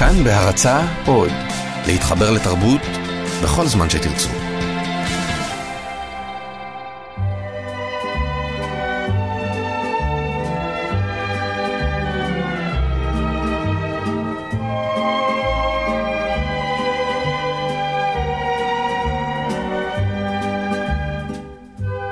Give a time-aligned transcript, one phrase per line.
[0.00, 1.30] כאן בהרצה עוד,
[1.86, 2.80] להתחבר לתרבות
[3.42, 4.28] בכל זמן שתרצו.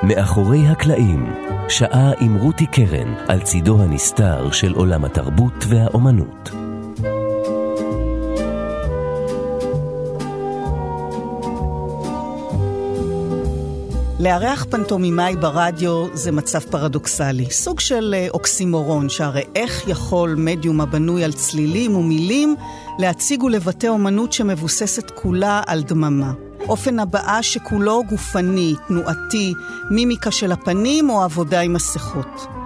[0.03, 1.35] מאחורי הקלעים,
[1.69, 6.58] שעה עם רותי קרן על צידו הנסתר של עולם התרבות והאומנות.
[14.21, 21.25] לארח פנטומימאי ברדיו זה מצב פרדוקסלי, סוג של אה, אוקסימורון, שהרי איך יכול מדיום הבנוי
[21.25, 22.57] על צלילים ומילים
[22.99, 26.33] להציג ולבטא אומנות שמבוססת כולה על דממה?
[26.69, 29.55] אופן הבעה שכולו גופני, תנועתי,
[29.91, 32.58] מימיקה של הפנים או עבודה עם מסכות.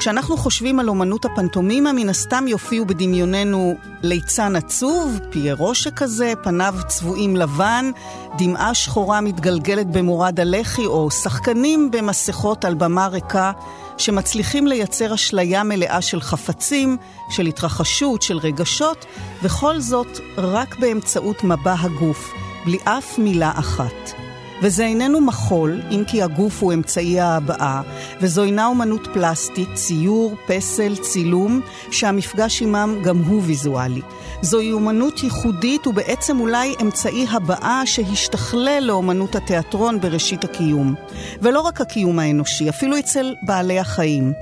[0.00, 7.36] כשאנחנו חושבים על אומנות הפנטומימה, מן הסתם יופיעו בדמיוננו ליצן עצוב, פיירו שכזה, פניו צבועים
[7.36, 7.90] לבן,
[8.38, 13.52] דמעה שחורה מתגלגלת במורד הלחי, או שחקנים במסכות על במה ריקה,
[13.98, 16.96] שמצליחים לייצר אשליה מלאה של חפצים,
[17.30, 19.06] של התרחשות, של רגשות,
[19.42, 22.32] וכל זאת רק באמצעות מבע הגוף,
[22.64, 24.29] בלי אף מילה אחת.
[24.62, 27.82] וזה איננו מחול, אם כי הגוף הוא אמצעי ההבעה,
[28.20, 34.00] וזו אינה אומנות פלסטית, ציור, פסל, צילום, שהמפגש עמם גם הוא ויזואלי.
[34.42, 40.94] זוהי אומנות ייחודית ובעצם אולי אמצעי הבעה שהשתכלל לאומנות התיאטרון בראשית הקיום.
[41.42, 44.32] ולא רק הקיום האנושי, אפילו אצל בעלי החיים.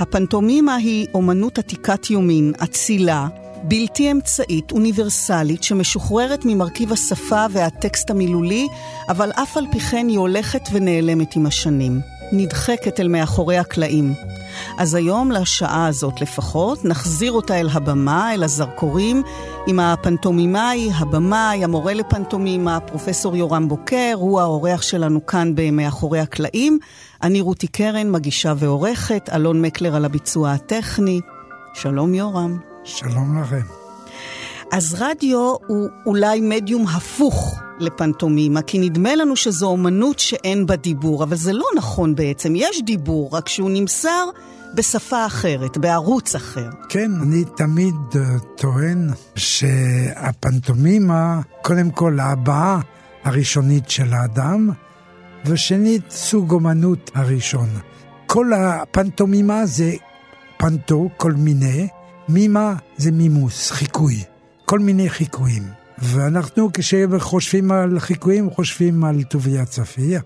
[0.00, 3.28] הפנטומימה היא אומנות עתיקת יומין, אצילה,
[3.62, 8.68] בלתי אמצעית, אוניברסלית, שמשוחררת ממרכיב השפה והטקסט המילולי,
[9.08, 12.00] אבל אף על פי כן היא הולכת ונעלמת עם השנים.
[12.32, 14.14] נדחקת אל מאחורי הקלעים.
[14.78, 19.22] אז היום, לשעה הזאת לפחות, נחזיר אותה אל הבמה, אל הזרקורים,
[19.66, 26.78] עם הפנטומימאי, הבמאי, המורה לפנטומימה, פרופסור יורם בוקר, הוא האורח שלנו כאן במאחורי הקלעים.
[27.22, 31.20] אני רותי קרן, מגישה ועורכת, אלון מקלר על הביצוע הטכני.
[31.74, 32.69] שלום יורם.
[32.96, 33.60] שלום לכם.
[34.72, 41.24] אז רדיו הוא אולי מדיום הפוך לפנטומימה, כי נדמה לנו שזו אומנות שאין בה דיבור,
[41.24, 42.52] אבל זה לא נכון בעצם.
[42.56, 44.24] יש דיבור, רק שהוא נמסר
[44.74, 46.70] בשפה אחרת, בערוץ אחר.
[46.88, 48.18] כן, אני תמיד uh,
[48.56, 52.80] טוען שהפנטומימה, קודם כל ההבעה
[53.24, 54.70] הראשונית של האדם,
[55.44, 57.68] ושנית, סוג אומנות הראשון.
[58.26, 59.92] כל הפנטומימה זה
[60.58, 61.88] פנטו, כל מיני,
[62.32, 64.24] מימה זה מימוס, חיקוי.
[64.64, 65.62] כל מיני חיקויים.
[65.98, 70.20] ואנחנו כשחושבים על חיקויים, חושבים על טוביה צפיר,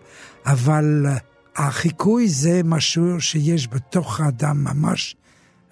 [0.47, 1.07] אבל
[1.57, 5.17] החיקוי זה משהו שיש בתוך האדם ממש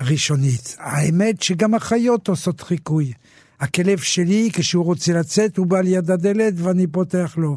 [0.00, 0.76] ראשונית.
[0.78, 3.12] האמת שגם החיות עושות חיקוי.
[3.60, 7.56] הכלב שלי, כשהוא רוצה לצאת, הוא בא ליד הדלת ואני פותח לו.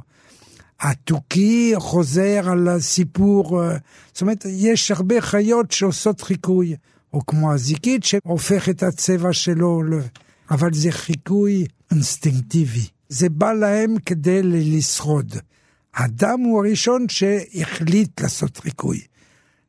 [0.80, 3.62] התוכי חוזר על הסיפור,
[4.14, 6.76] זאת אומרת, יש הרבה חיות שעושות חיקוי.
[7.16, 9.82] או כמו הזיקית שהופך את הצבע שלו,
[10.52, 12.88] אבל זה חיקוי אינסטינקטיבי.
[13.10, 15.36] זה בא להם כדי לשרוד.
[15.94, 19.02] האדם הוא הראשון שהחליט לעשות חיקוי.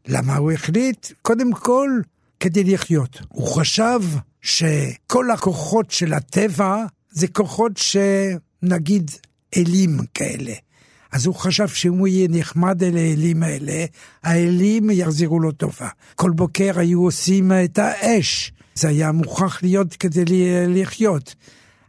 [0.09, 1.13] למה הוא החליט?
[1.23, 1.91] קודם כל,
[2.41, 3.21] כדי לחיות.
[3.29, 4.01] הוא חשב
[4.41, 9.11] שכל הכוחות של הטבע זה כוחות שנגיד
[9.57, 10.53] אלים כאלה.
[11.17, 13.85] אז הוא חשב שאם הוא יהיה נחמד אל האלים האלה,
[14.23, 15.89] האלים יחזירו לו טובה.
[16.15, 18.53] כל בוקר היו עושים את האש.
[18.75, 20.25] זה היה מוכרח להיות כדי
[20.69, 21.35] לחיות.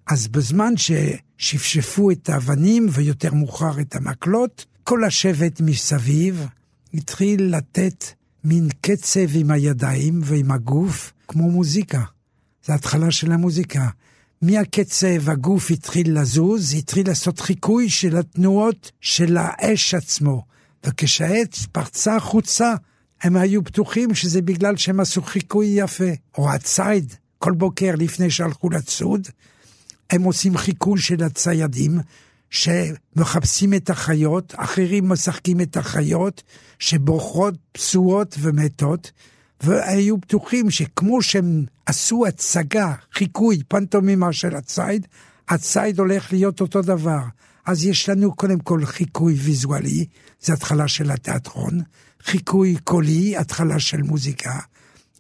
[0.07, 6.47] אז בזמן ששפשפו את האבנים, ויותר מאוחר את המקלות, כל השבט מסביב
[6.93, 8.05] התחיל לתת
[8.43, 12.03] מין קצב עם הידיים ועם הגוף, כמו מוזיקה.
[12.65, 13.87] זו התחלה של המוזיקה.
[14.41, 20.43] מהקצב הגוף התחיל לזוז, התחיל לעשות חיקוי של התנועות של האש עצמו.
[20.85, 22.73] וכשהעץ פרצה החוצה,
[23.21, 26.11] הם היו בטוחים שזה בגלל שהם עשו חיקוי יפה.
[26.37, 29.27] או הציד, כל בוקר לפני שהלכו לצוד,
[30.09, 31.99] הם עושים חיקוי של הציידים,
[32.49, 36.43] שמחפשים את החיות, אחרים משחקים את החיות,
[36.79, 39.11] שבורחות פסועות ומתות,
[39.61, 45.07] והיו בטוחים שכמו שהם עשו הצגה, חיקוי, פנטומימה של הציד,
[45.49, 47.21] הציד הולך להיות אותו דבר.
[47.65, 50.05] אז יש לנו קודם כל חיקוי ויזואלי,
[50.41, 51.81] זה התחלה של התיאטרון,
[52.23, 54.59] חיקוי קולי, התחלה של מוזיקה,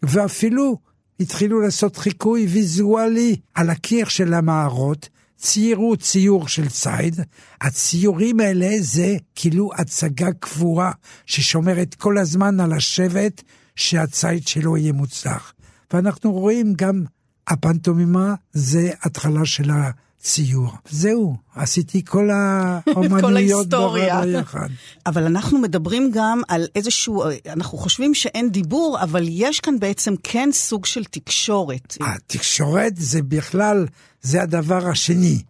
[0.03, 0.77] ואפילו
[1.19, 7.19] התחילו לעשות חיקוי ויזואלי על הקיר של המערות, ציירו ציור של ציד,
[7.61, 10.91] הציורים האלה זה כאילו הצגה קבועה
[11.25, 13.41] ששומרת כל הזמן על השבט
[13.77, 15.53] שהציד שלו יהיה מוצלח.
[15.93, 17.03] ואנחנו רואים גם
[17.47, 20.71] הפנטומימה זה התחלה של הציור.
[20.89, 24.69] זהו, עשיתי כל האומנויות ביחד.
[25.05, 30.49] אבל אנחנו מדברים גם על איזשהו, אנחנו חושבים שאין דיבור, אבל יש כאן בעצם כן
[30.53, 31.97] סוג של תקשורת.
[32.01, 33.87] התקשורת זה בכלל,
[34.21, 35.41] זה הדבר השני.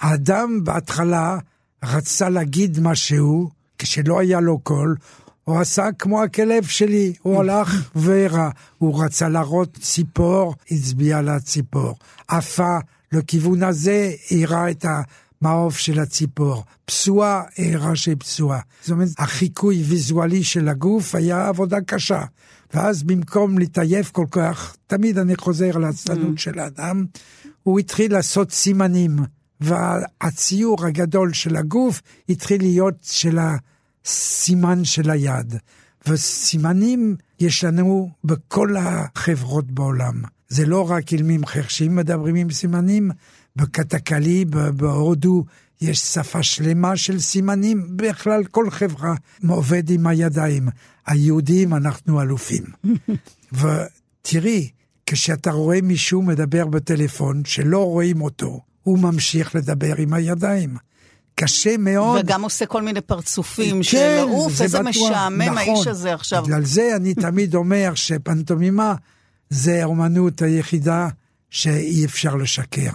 [0.00, 1.38] האדם בהתחלה
[1.84, 4.96] רצה להגיד משהו, כשלא היה לו קול,
[5.44, 8.50] הוא עשה כמו הכלב שלי, הוא הלך והראה.
[8.78, 11.94] הוא רצה להראות ציפור, הצביע לציפור.
[12.28, 12.78] עפה
[13.12, 14.84] לכיוון הזה, הראה את
[15.42, 16.64] המעוף של הציפור.
[16.84, 18.60] פסועה, הראה שהיא פסועה.
[18.82, 22.22] זאת אומרת, החיקוי ויזואלי של הגוף היה עבודה קשה.
[22.74, 27.04] ואז במקום להתעייף כל כך, תמיד אני חוזר לעצלנות של האדם,
[27.62, 29.16] הוא התחיל לעשות סימנים.
[29.60, 33.38] והציור הגדול של הגוף התחיל להיות של
[34.06, 35.54] הסימן של היד.
[36.06, 40.22] וסימנים יש לנו בכל החברות בעולם.
[40.48, 43.10] זה לא רק אילמים חרשים מדברים עם סימנים,
[43.56, 44.44] בקטקלי,
[44.76, 45.44] בהודו,
[45.80, 49.14] יש שפה שלמה של סימנים, בכלל כל חברה
[49.48, 50.68] עובד עם הידיים.
[51.06, 52.64] היהודים, אנחנו אלופים.
[53.60, 54.70] ותראי,
[55.06, 60.76] כשאתה רואה מישהו מדבר בטלפון שלא רואים אותו, הוא ממשיך לדבר עם הידיים.
[61.34, 62.20] קשה מאוד.
[62.20, 65.58] וגם עושה כל מיני פרצופים כן, של עוף, איזה בטוח, משעמם נכון.
[65.58, 66.42] האיש הזה עכשיו.
[66.44, 68.94] בגלל זה אני תמיד אומר שפנטומימה
[69.50, 71.08] זה האומנות היחידה
[71.50, 72.90] שאי אפשר לשקר.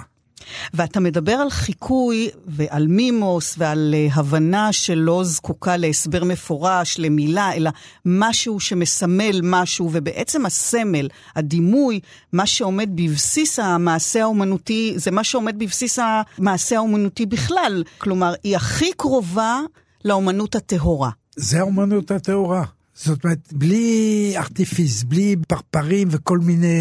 [0.73, 7.69] ואתה מדבר על חיקוי ועל מימוס ועל אה, הבנה שלא זקוקה להסבר מפורש, למילה, אלא
[8.05, 11.99] משהו שמסמל משהו, ובעצם הסמל, הדימוי,
[12.33, 17.83] מה שעומד בבסיס המעשה האומנותי, זה מה שעומד בבסיס המעשה האומנותי בכלל.
[17.97, 19.59] כלומר, היא הכי קרובה
[20.05, 21.09] לאומנות הטהורה.
[21.35, 22.63] זה האומנות הטהורה.
[22.95, 26.77] זאת אומרת, בלי ארטיפיס, בלי פרפרים וכל מיני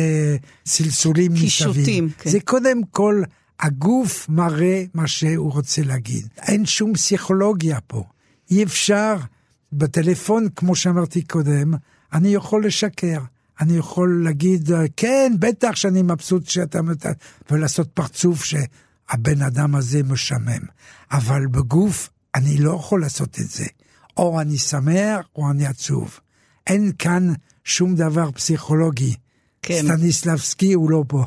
[0.66, 1.44] סלסולים מסביב.
[1.44, 2.30] קישוטים, כן.
[2.30, 3.22] זה קודם כל
[3.60, 6.28] הגוף מראה מה שהוא רוצה להגיד.
[6.38, 8.04] אין שום פסיכולוגיה פה.
[8.50, 9.16] אי אפשר,
[9.72, 11.74] בטלפון, כמו שאמרתי קודם,
[12.12, 13.20] אני יכול לשקר.
[13.60, 16.80] אני יכול להגיד, כן, בטח שאני מבסוט שאתה...
[17.50, 20.62] ולעשות פרצוף שהבן אדם הזה משמם.
[21.12, 23.64] אבל בגוף, אני לא יכול לעשות את זה.
[24.16, 26.20] או אני שמח או אני עצוב.
[26.66, 27.32] אין כאן
[27.64, 29.14] שום דבר פסיכולוגי.
[29.66, 29.82] כן.
[29.82, 31.24] סטניסלבסקי הוא לא פה.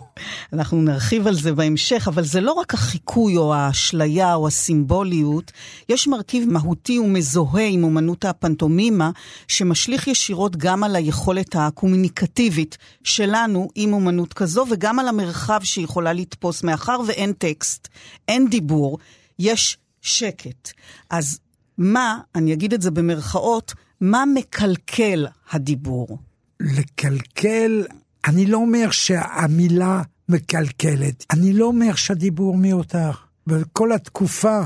[0.54, 5.51] אנחנו נרחיב על זה בהמשך, אבל זה לא רק החיקוי או האשליה או הסימבוליות,
[5.89, 9.12] יש מרכיב מהותי ומזוהה עם אומנות הפנטומימה,
[9.48, 16.13] שמשליך ישירות גם על היכולת הקומוניקטיבית שלנו עם אומנות כזו, וגם על המרחב שהיא יכולה
[16.13, 17.88] לתפוס, מאחר ואין טקסט,
[18.28, 18.98] אין דיבור,
[19.39, 20.72] יש שקט.
[21.10, 21.39] אז
[21.78, 26.18] מה, אני אגיד את זה במרכאות, מה מקלקל הדיבור?
[26.60, 27.84] לקלקל
[28.27, 33.12] אני לא אומר שהמילה מקלקלת, אני לא אומר שהדיבור מיותר.
[33.47, 34.59] בכל התקופה,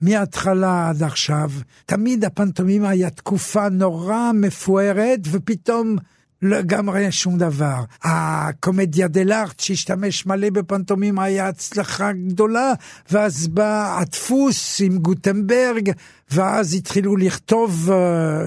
[0.00, 1.50] מההתחלה עד עכשיו,
[1.86, 5.96] תמיד הפנטומימה היה תקופה נורא מפוארת, ופתאום
[6.42, 7.84] לגמרי שום דבר.
[8.02, 12.72] הקומדיה דלארט שהשתמש מלא בפנטומימה היה הצלחה גדולה,
[13.10, 15.90] ואז בא הדפוס עם גוטנברג,
[16.30, 17.92] ואז התחילו לכתוב uh,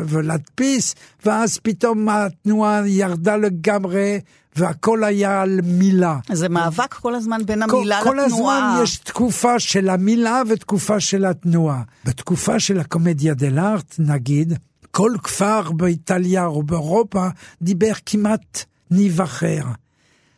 [0.05, 0.95] ולהדפיס,
[1.25, 4.19] ואז פתאום התנועה ירדה לגמרי,
[4.55, 6.19] והכל היה על מילה.
[6.31, 8.13] זה מאבק כל הזמן בין המילה כל, לתנועה.
[8.13, 11.81] כל הזמן יש תקופה של המילה ותקופה של התנועה.
[12.05, 14.53] בתקופה של הקומדיה דלארט, נגיד,
[14.91, 17.27] כל כפר באיטליה או באירופה
[17.61, 19.63] דיבר כמעט ניב אחר.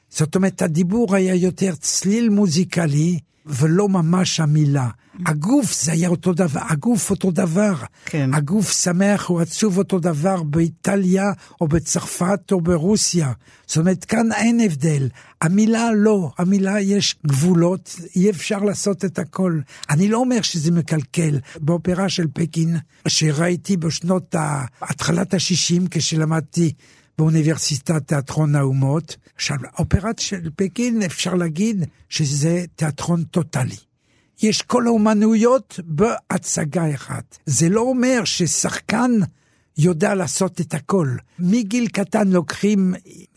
[0.10, 4.90] זאת אומרת, הדיבור היה יותר צליל מוזיקלי ולא ממש המילה.
[5.26, 7.74] הגוף זה היה אותו דבר, הגוף אותו דבר.
[8.06, 8.34] כן.
[8.34, 13.32] הגוף שמח או עצוב אותו דבר באיטליה או בצרפת או ברוסיה.
[13.68, 15.10] זאת אומרת, כאן אין הבדל.
[15.42, 19.60] המילה לא, המילה יש גבולות, אי אפשר לעשות את הכל.
[19.90, 21.40] אני לא אומר שזה מקלקל.
[21.60, 22.78] באופרה של פקין,
[23.08, 24.36] שראיתי בשנות
[24.82, 26.72] התחלת ה-60 כשלמדתי
[27.18, 29.18] באוניברסיטת תיאטרון האומות.
[29.36, 33.76] עכשיו, אופרת של פקין, אפשר להגיד שזה תיאטרון טוטאלי.
[34.42, 37.38] יש כל האומנויות בהצגה אחת.
[37.46, 39.12] זה לא אומר ששחקן
[39.78, 41.08] יודע לעשות את הכל.
[41.40, 42.94] מגיל קטן לוקחים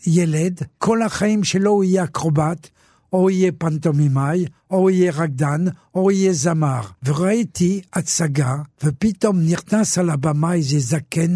[0.07, 2.69] ילד, כל החיים שלו הוא יהיה אקרובט,
[3.13, 6.81] או יהיה פנטומימאי, או יהיה רקדן, או יהיה זמר.
[7.03, 11.35] וראיתי הצגה, ופתאום נכנס על הבמה איזה זקן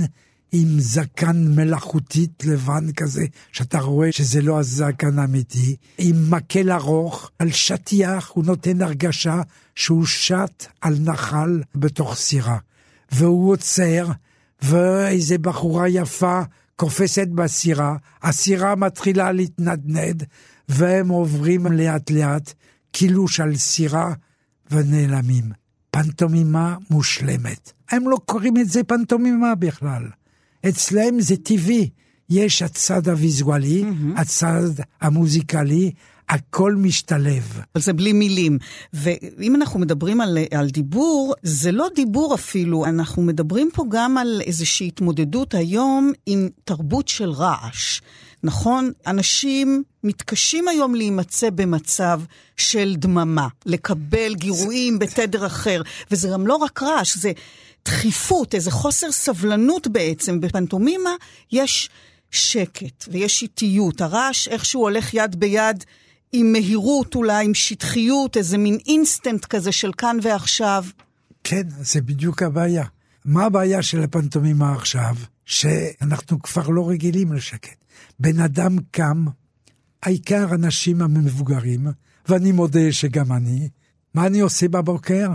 [0.58, 7.52] עם זקן מלאכותית לבן כזה, שאתה רואה שזה לא הזקן האמיתי, עם מקל ארוך, על
[7.52, 9.42] שטיח, הוא נותן הרגשה
[9.76, 12.58] שהוא שט על נחל בתוך סירה.
[13.12, 14.08] והוא עוצר,
[14.62, 16.42] ואיזה בחורה יפה
[16.76, 20.24] קופסת בסירה, הסירה מתחילה להתנדנד,
[20.70, 22.54] והם עוברים לאט לאט,
[22.92, 24.14] קילוש על סירה,
[24.72, 25.52] ונעלמים.
[25.92, 27.72] פנטומימה מושלמת.
[27.90, 30.04] הם לא קוראים את זה פנטומימה בכלל.
[30.70, 31.90] אצלם זה טבעי.
[32.30, 34.20] יש הצד הוויזואלי, mm-hmm.
[34.22, 34.70] הצד
[35.02, 35.92] המוזיקלי,
[36.30, 37.60] הכל משתלב.
[37.76, 38.58] אבל זה בלי מילים.
[38.94, 44.42] ואם אנחנו מדברים על, על דיבור, זה לא דיבור אפילו, אנחנו מדברים פה גם על
[44.46, 48.02] איזושהי התמודדות היום עם תרבות של רעש.
[48.44, 48.92] נכון?
[49.08, 52.22] אנשים מתקשים היום להימצא במצב
[52.58, 55.82] של דממה, לקבל גירויים בתדר אחר,
[56.12, 57.32] וזה גם לא רק רעש, זה
[57.86, 60.42] דחיפות, איזה חוסר סבלנות בעצם.
[60.42, 61.16] בפנטומימה
[61.52, 61.90] יש
[62.32, 65.84] שקט ויש איטיות, הרעש איכשהו הולך יד ביד
[66.34, 70.86] עם מהירות אולי, עם שטחיות, איזה מין אינסטנט כזה של כאן ועכשיו.
[71.44, 72.86] כן, זה בדיוק הבעיה.
[73.26, 75.16] מה הבעיה של הפנטומימה עכשיו?
[75.46, 77.84] שאנחנו כבר לא רגילים לשקט.
[78.20, 79.26] בן אדם קם,
[80.04, 81.88] העיקר אנשים המבוגרים,
[82.30, 83.70] ואני מודה שגם אני,
[84.14, 85.28] מה אני עושה בבוקר?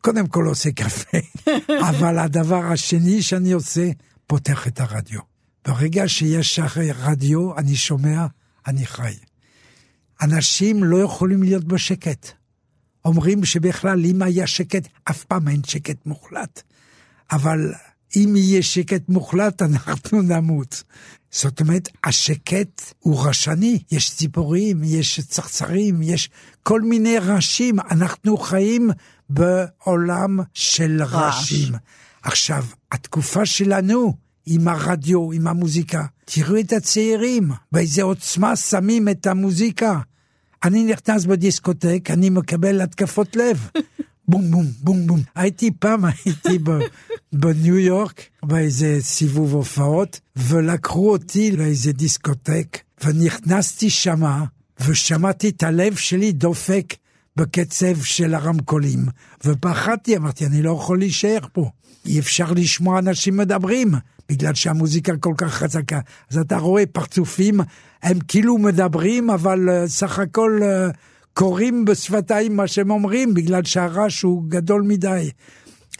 [0.00, 1.18] קודם כל עושה קפה,
[1.90, 3.90] אבל הדבר השני שאני עושה,
[4.26, 5.20] פותח את הרדיו.
[5.66, 6.60] ברגע שיש
[6.94, 8.26] רדיו, אני שומע,
[8.66, 9.14] אני חי.
[10.22, 12.26] אנשים לא יכולים להיות בשקט.
[13.04, 16.62] אומרים שבכלל, אם היה שקט, אף פעם אין שקט מוחלט.
[17.32, 17.72] אבל
[18.16, 20.82] אם יהיה שקט מוחלט, אנחנו נמות.
[21.30, 26.30] זאת אומרת, השקט הוא רשני, יש ציפורים, יש צרצרים, יש
[26.62, 27.80] כל מיני רעשים.
[27.80, 28.90] אנחנו חיים
[29.30, 31.74] בעולם של רעשים.
[32.22, 34.14] עכשיו, התקופה שלנו,
[34.46, 40.00] עם הרדיו, עם המוזיקה, תראו את הצעירים, באיזה עוצמה שמים את המוזיקה.
[40.64, 43.68] אני נכנס בדיסקוטק, אני מקבל התקפות לב.
[44.28, 45.20] בום בום בום בום.
[45.34, 46.58] הייתי פעם, הייתי
[47.32, 54.44] בניו יורק, באיזה סיבוב הופעות, ולקחו אותי לאיזה דיסקוטק, ונכנסתי שמה,
[54.86, 56.94] ושמעתי את הלב שלי דופק
[57.38, 59.06] בקצב של הרמקולים,
[59.44, 61.70] ופחדתי, אמרתי, אני לא יכול להישאר פה.
[62.06, 63.94] אי אפשר לשמוע אנשים מדברים,
[64.28, 66.00] בגלל שהמוזיקה כל כך חזקה.
[66.30, 67.60] אז אתה רואה פרצופים,
[68.02, 70.96] הם כאילו מדברים, אבל uh, סך הכל uh,
[71.32, 75.30] קוראים בשפתיים מה שהם אומרים, בגלל שהרעש הוא גדול מדי.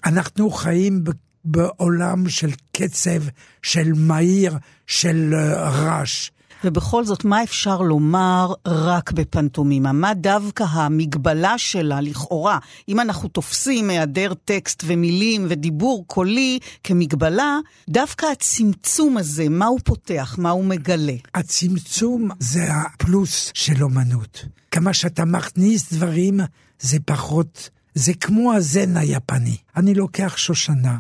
[0.05, 1.05] אנחנו חיים
[1.45, 3.23] בעולם של קצב,
[3.63, 6.31] של מהיר, של uh, רעש.
[6.65, 9.93] ובכל זאת, מה אפשר לומר רק בפנטומימה?
[9.93, 18.27] מה דווקא המגבלה שלה, לכאורה, אם אנחנו תופסים היעדר טקסט ומילים ודיבור קולי כמגבלה, דווקא
[18.27, 21.17] הצמצום הזה, מה הוא פותח, מה הוא מגלה?
[21.35, 24.45] הצמצום זה הפלוס של אומנות.
[24.71, 26.41] כמה שאתה מכניס דברים,
[26.81, 27.71] זה פחות...
[27.95, 29.57] זה כמו הזן היפני.
[29.77, 30.99] אני לוקח שושנה,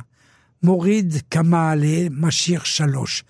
[0.62, 3.24] מוריד כמה עלה, משאיר שלוש.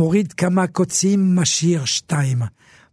[0.00, 2.42] מוריד כמה קוצים, משאיר שתיים.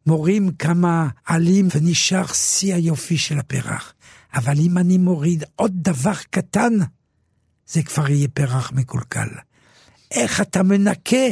[0.05, 3.93] מורים כמה עלים, ונשאר שיא היופי של הפרח.
[4.33, 6.73] אבל אם אני מוריד עוד דבר קטן,
[7.67, 9.27] זה כבר יהיה פרח מקולקל.
[10.11, 11.25] איך אתה מנקה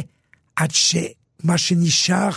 [0.56, 2.30] עד שמה שנשאר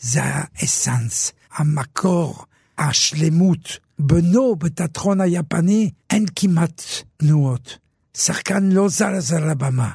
[0.00, 2.44] זה האסנס, המקור,
[2.78, 3.78] השלמות.
[3.98, 6.82] בנו, בתיאטרון היפני, אין כמעט
[7.16, 7.78] תנועות.
[8.16, 9.90] שחקן לא זז על הבמה.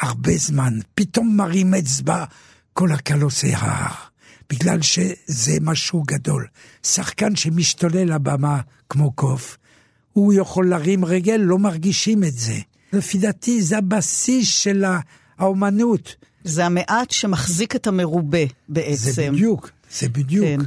[0.00, 2.24] הרבה זמן, פתאום מרים אצבע,
[2.72, 3.94] כל הקל עושה הר,
[4.50, 6.46] בגלל שזה משהו גדול.
[6.82, 9.56] שחקן שמשתולל לבמה כמו קוף,
[10.12, 12.58] הוא יכול להרים רגל, לא מרגישים את זה.
[12.92, 14.84] לפי דעתי זה הבסיס של
[15.38, 16.14] האומנות.
[16.44, 18.96] זה המעט שמחזיק את המרובה בעצם.
[18.96, 20.46] זה בדיוק, זה בדיוק.
[20.46, 20.60] כן.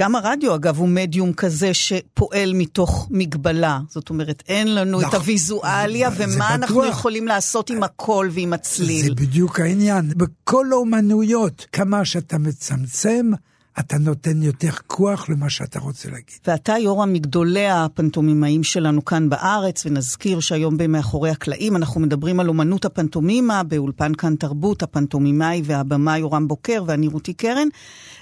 [0.00, 3.80] גם הרדיו, אגב, הוא מדיום כזה שפועל מתוך מגבלה.
[3.88, 5.18] זאת אומרת, אין לנו את נכון.
[5.20, 9.04] הוויזואליה, ומה אנחנו יכולים לעשות עם הקול ועם הצליל.
[9.04, 10.12] זה בדיוק העניין.
[10.16, 13.30] בכל האומנויות, כמה שאתה מצמצם,
[13.78, 16.38] אתה נותן יותר כוח למה שאתה רוצה להגיד.
[16.46, 22.84] ואתה, יורם, מגדולי הפנטומימאים שלנו כאן בארץ, ונזכיר שהיום במאחורי הקלעים אנחנו מדברים על אומנות
[22.84, 27.68] הפנטומימה, באולפן כאן תרבות, הפנטומימאי והבמאי יורם בוקר ואני רותי קרן.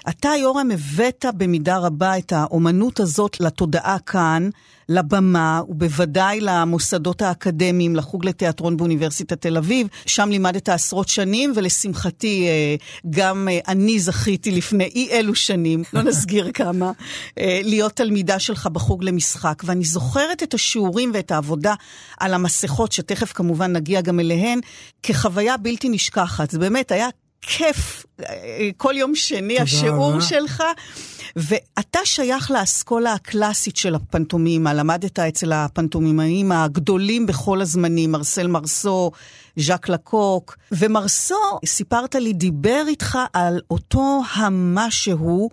[0.09, 4.49] אתה, יורם, הבאת במידה רבה את האומנות הזאת לתודעה כאן,
[4.89, 9.87] לבמה, ובוודאי למוסדות האקדמיים, לחוג לתיאטרון באוניברסיטת תל אביב.
[10.05, 12.75] שם לימדת עשרות שנים, ולשמחתי, אה,
[13.09, 16.91] גם אה, אני זכיתי לפני אי אלו שנים, לא נסגיר כמה,
[17.39, 19.63] אה, להיות תלמידה שלך בחוג למשחק.
[19.65, 21.73] ואני זוכרת את השיעורים ואת העבודה
[22.19, 24.59] על המסכות, שתכף כמובן נגיע גם אליהן,
[25.03, 26.49] כחוויה בלתי נשכחת.
[26.49, 27.07] זה באמת היה
[27.41, 28.05] כיף,
[28.77, 30.21] כל יום שני השיעור רבה.
[30.21, 30.63] שלך.
[31.35, 39.11] ואתה שייך לאסכולה הקלאסית של הפנטומימה, למדת אצל הפנטומימאים הגדולים בכל הזמנים, מרסל מרסו,
[39.55, 45.49] ז'אק לקוק, ומרסו, סיפרת לי, דיבר איתך על אותו המשהו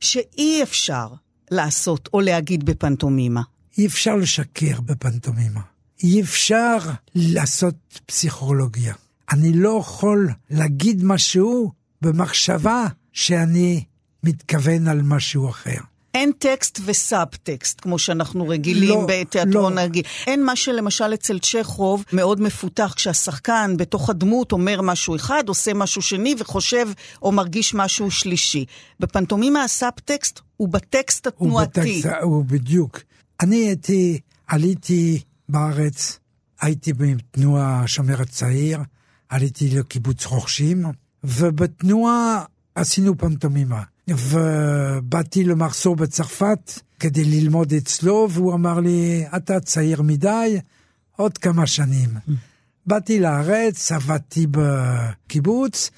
[0.00, 1.08] שאי אפשר
[1.50, 3.42] לעשות או להגיד בפנטומימה?
[3.78, 5.60] אי אפשר לשקר בפנטומימה.
[6.02, 6.76] אי אפשר
[7.14, 7.74] לעשות
[8.06, 8.94] פסיכולוגיה.
[9.32, 13.84] אני לא יכול להגיד משהו במחשבה שאני
[14.24, 15.78] מתכוון על משהו אחר.
[16.14, 19.80] אין טקסט וסאב-טקסט, כמו שאנחנו רגילים לא, בתיאטרון לא.
[19.80, 20.02] רגיל.
[20.26, 26.02] אין מה שלמשל אצל צ'כוב מאוד מפותח, כשהשחקן בתוך הדמות אומר משהו אחד, עושה משהו
[26.02, 26.88] שני וחושב
[27.22, 28.64] או מרגיש משהו שלישי.
[29.00, 31.80] בפנטומימה הסאב-טקסט הוא בטקסט התנועתי.
[31.80, 33.00] הוא בטקסט, הוא בדיוק.
[33.40, 36.18] אני הייתי, עליתי בארץ,
[36.60, 38.78] הייתי בתנועה השומר הצעיר,
[39.28, 40.86] עליתי לקיבוץ רוכשים,
[41.24, 42.44] ובתנועה
[42.74, 43.82] עשינו פנטומימה.
[44.08, 50.60] ובאתי למחסור בצרפת כדי ללמוד אצלו, והוא אמר לי, אתה צעיר מדי,
[51.16, 52.08] עוד כמה שנים.
[52.86, 55.90] באתי לארץ, עבדתי בקיבוץ,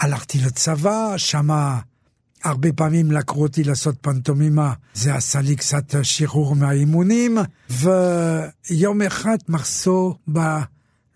[0.00, 1.78] הלכתי לצבא, שמה
[2.44, 7.38] הרבה פעמים לקחו אותי לעשות פנטומימה, זה עשה לי קצת שחרור מהאימונים,
[7.70, 10.62] ויום אחד מחסור בא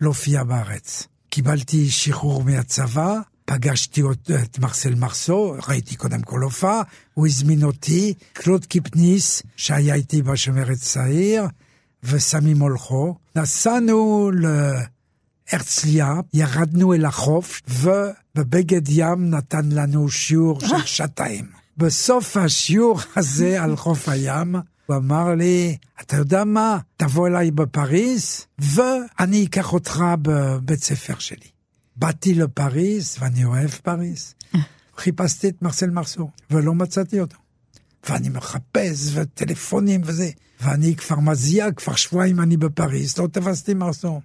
[0.01, 1.07] להופיע בארץ.
[1.29, 3.19] קיבלתי שחרור מהצבא,
[3.49, 4.01] פגשתי
[4.43, 6.81] את מרסל מרסו, ראיתי קודם כל הופעה,
[7.13, 11.43] הוא הזמין אותי, קלוד קיפניס, שהיה איתי בשומרת צעיר,
[12.03, 13.15] וסמי מולכו.
[13.35, 14.31] נסענו
[15.51, 21.45] להרצליה, ירדנו אל החוף, ובבגד ים נתן לנו שיעור של שעתיים.
[21.77, 28.45] בסוף השיעור הזה על חוף הים, הוא אמר לי, אתה יודע מה, תבוא אליי בפריז,
[28.59, 31.58] ואני אקח אותך בבית ספר שלי.
[31.99, 34.33] באתי לפריז, ואני אוהב פריז.
[34.97, 37.37] חיפשתי את מרסל מרסו, ולא מצאתי אותו.
[38.09, 40.29] ואני מחפש, וטלפונים וזה,
[40.61, 44.21] ואני כבר מזיע, כבר שבועיים אני בפריז, לא תפסתי מרסו.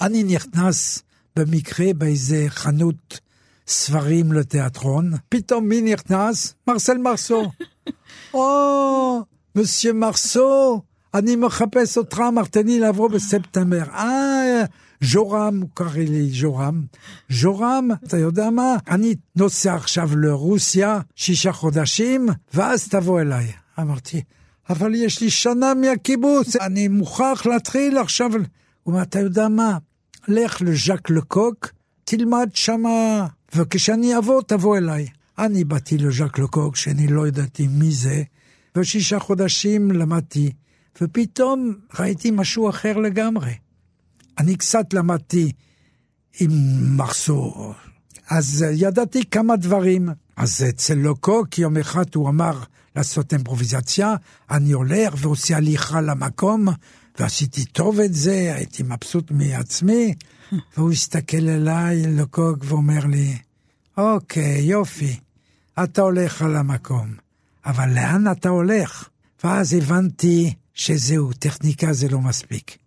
[0.00, 1.02] אני נכנס
[1.36, 3.20] במקרה באיזה חנות
[3.66, 6.54] ספרים לתיאטרון, פתאום מי נכנס?
[6.66, 7.50] מרסל מרסו.
[8.34, 9.22] או,
[9.54, 10.82] מסיו מרסו,
[11.14, 13.82] אני מחפש אותך, אמרת לי לבוא בספטמבר.
[13.90, 14.64] אה,
[15.00, 16.82] ז'ורם, הוא קרא לי ז'ורם.
[17.30, 18.76] ז'ורם, אתה יודע מה?
[18.88, 23.52] אני נוסע עכשיו לרוסיה, שישה חודשים, ואז תבוא אליי.
[23.80, 24.22] אמרתי,
[24.70, 28.30] אבל יש לי שנה מהקיבוץ, אני מוכרח להתחיל עכשיו.
[28.32, 28.42] הוא
[28.86, 29.78] אומר, אתה יודע מה?
[30.28, 31.68] לך לז'אק לקוק,
[32.04, 35.06] תלמד שמה, וכשאני אבוא, תבוא אליי.
[35.38, 38.22] אני באתי לז'אק לקוק, שאני לא ידעתי מי זה,
[38.76, 40.52] ושישה חודשים למדתי,
[41.00, 43.52] ופתאום ראיתי משהו אחר לגמרי.
[44.38, 45.52] אני קצת למדתי
[46.40, 46.50] עם
[46.96, 47.74] מחסור,
[48.30, 50.08] אז ידעתי כמה דברים.
[50.36, 52.62] אז אצל לוקוק יום אחד הוא אמר
[52.96, 54.14] לעשות אימפרוביזציה,
[54.50, 56.68] אני הולך ועושה הליכה למקום,
[57.18, 60.14] ועשיתי טוב את זה, הייתי מבסוט מעצמי,
[60.76, 63.36] והוא הסתכל אליי, לוקוק, ואומר לי,
[63.96, 65.16] אוקיי, יופי,
[65.82, 67.14] אתה הולך על המקום,
[67.66, 69.08] אבל לאן אתה הולך?
[69.44, 72.78] ואז הבנתי שזהו, טכניקה זה לא מספיק.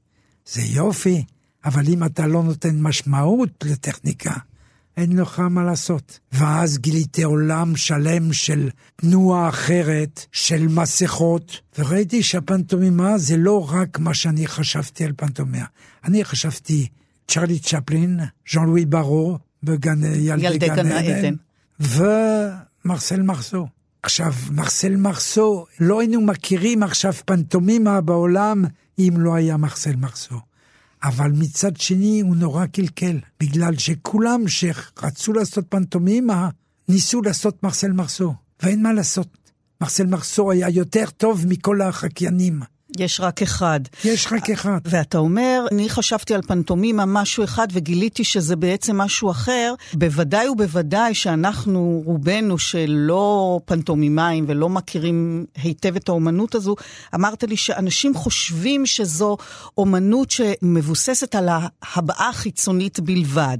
[0.45, 1.23] זה יופי,
[1.65, 4.34] אבל אם אתה לא נותן משמעות לטכניקה,
[4.97, 6.19] אין לך מה לעשות.
[6.32, 14.13] ואז גיליתי עולם שלם של תנועה אחרת, של מסכות, וראיתי שהפנטומימה זה לא רק מה
[14.13, 15.65] שאני חשבתי על פנטומימה.
[16.04, 16.88] אני חשבתי
[17.28, 18.19] צ'רלי צ'פלין,
[18.52, 21.34] ז'אן לואי ברו, בגן ילדי, ילדי גן עדן,
[21.80, 23.67] ומרסל מרסו.
[24.04, 28.65] עכשיו, מרסל מרסו, לא היינו מכירים עכשיו פנטומימה בעולם
[29.00, 30.50] אם לא היה מרסל מרסו.
[31.03, 36.49] אבל מצד שני הוא נורא קלקל, בגלל שכולם שרצו לעשות פנטומימה,
[36.89, 38.33] ניסו לעשות מרסל מרסו,
[38.63, 39.51] ואין מה לעשות.
[39.81, 42.59] מרסל מרסו היה יותר טוב מכל החקיינים.
[42.99, 43.80] יש רק אחד.
[44.06, 44.80] יש רק אחד.
[44.86, 49.73] ואתה אומר, אני חשבתי על פנטומימה משהו אחד וגיליתי שזה בעצם משהו אחר.
[49.93, 56.75] בוודאי ובוודאי שאנחנו, רובנו שלא פנטומימאים ולא מכירים היטב את האומנות הזו,
[57.15, 59.38] אמרת לי שאנשים חושבים שזו
[59.77, 61.49] אומנות שמבוססת על
[61.82, 63.58] ההבעה החיצונית בלבד,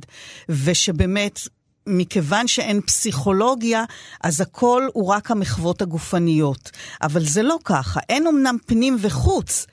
[0.50, 1.39] ושבאמת...
[1.88, 3.84] מכיוון שאין פסיכולוגיה,
[4.24, 6.72] אז הכל הוא רק המחוות הגופניות.
[7.02, 9.65] אבל זה לא ככה, אין אמנם פנים וחוץ,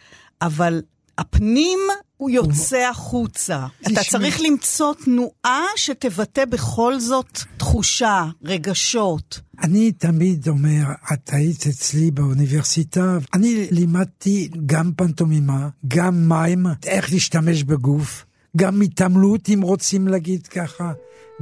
[0.43, 0.83] אבל
[1.19, 1.79] הפנים
[2.17, 3.67] הוא יוצא החוצה.
[3.87, 9.41] אתה צריך למצוא תנועה שתבטא בכל זאת תחושה, רגשות.
[9.63, 17.63] אני תמיד אומר, את היית אצלי באוניברסיטה, אני לימדתי גם פנטומימה, גם מים, איך להשתמש
[17.63, 18.25] בגוף,
[18.57, 20.93] גם התעמלות, אם רוצים להגיד ככה.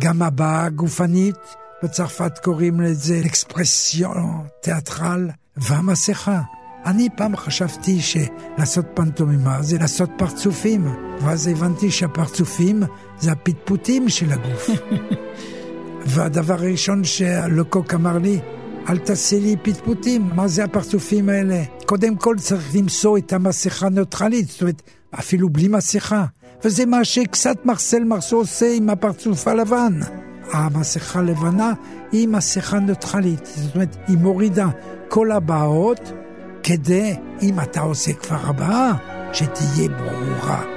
[0.00, 1.36] גם הבעה גופנית,
[1.82, 6.40] בצרפת קוראים לזה אקספרסיון תיאטרל, והמסכה.
[6.86, 10.86] אני פעם חשבתי שלעשות פנטומימה זה לעשות פרצופים,
[11.20, 12.82] ואז הבנתי שהפרצופים
[13.18, 14.70] זה הפטפוטים של הגוף.
[16.12, 18.40] והדבר הראשון שלוקוק אמר לי,
[18.88, 21.62] אל תעשי לי פטפוטים, מה זה הפרצופים האלה?
[21.86, 26.24] קודם כל צריך למצוא את המסכה ניטרלית, זאת אומרת, אפילו בלי מסכה.
[26.64, 30.00] וזה מה שקצת מרסל מרסו עושה עם הפרצוף הלבן.
[30.52, 31.72] המסכה הלבנה
[32.12, 34.68] היא מסכה ניטרלית, זאת אומרת, היא מורידה
[35.08, 36.12] כל הבעות
[36.62, 38.92] כדי, אם אתה עושה כבר הבעה,
[39.32, 40.75] שתהיה ברורה.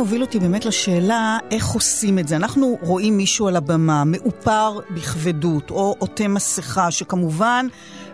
[0.00, 2.36] מוביל אותי באמת לשאלה איך עושים את זה.
[2.36, 7.66] אנחנו רואים מישהו על הבמה, מאופר בכבדות, או עוטה מסכה, שכמובן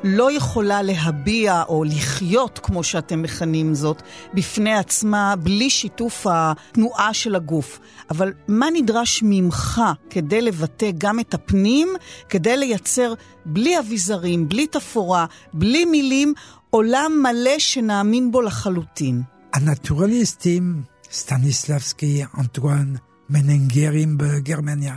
[0.04, 4.02] לא יכולה להביע או לחיות, כמו שאתם מכנים זאת,
[4.34, 7.80] בפני עצמה, בלי שיתוף התנועה של הגוף.
[8.10, 11.88] אבל מה נדרש ממך כדי לבטא גם את הפנים,
[12.28, 16.34] כדי לייצר בלי אביזרים, בלי תפאורה, בלי מילים,
[16.70, 19.22] עולם מלא שנאמין בו לחלוטין?
[19.52, 22.94] הנטורליסטים סטניסלבסקי, אנטואן,
[23.30, 24.96] מננגרים בגרמניה.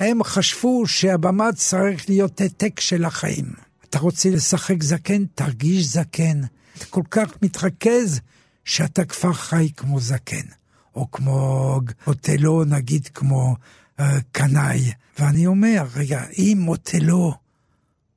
[0.00, 3.52] הם חשבו שהבמה צריך להיות העתק של החיים.
[3.84, 5.24] אתה רוצה לשחק זקן?
[5.34, 6.40] תרגיש זקן.
[6.78, 8.20] אתה כל כך מתרכז
[8.64, 10.46] שאתה כבר חי כמו זקן.
[10.94, 13.56] או כמו אוטלו, נגיד כמו
[14.00, 14.92] אה, קנאי.
[15.18, 17.34] ואני אומר, רגע, אם אוטלו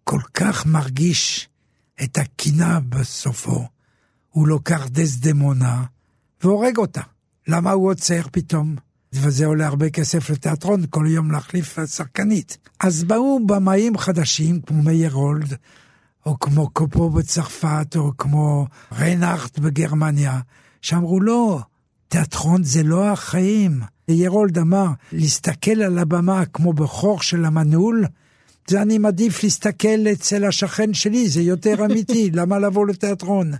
[0.03, 1.49] כל כך מרגיש
[2.03, 3.67] את הקינה בסופו,
[4.29, 5.83] הוא לוקח דסדמונה
[6.43, 7.01] והורג אותה.
[7.49, 8.75] למה הוא עוצר פתאום?
[9.13, 12.57] וזה עולה הרבה כסף לתיאטרון, כל יום להחליף שחקנית.
[12.79, 15.53] אז באו במאים חדשים, כמו מאיר הולד,
[16.25, 20.39] או כמו קופו בצרפת, או כמו ריינארט בגרמניה,
[20.81, 21.59] שאמרו, לא,
[22.07, 23.81] תיאטרון זה לא החיים.
[24.07, 28.05] ירולד אמר, להסתכל על הבמה כמו בחור של המנעול,
[28.67, 33.51] זה אני מעדיף להסתכל אצל השכן שלי, זה יותר אמיתי, למה לבוא לתיאטרון?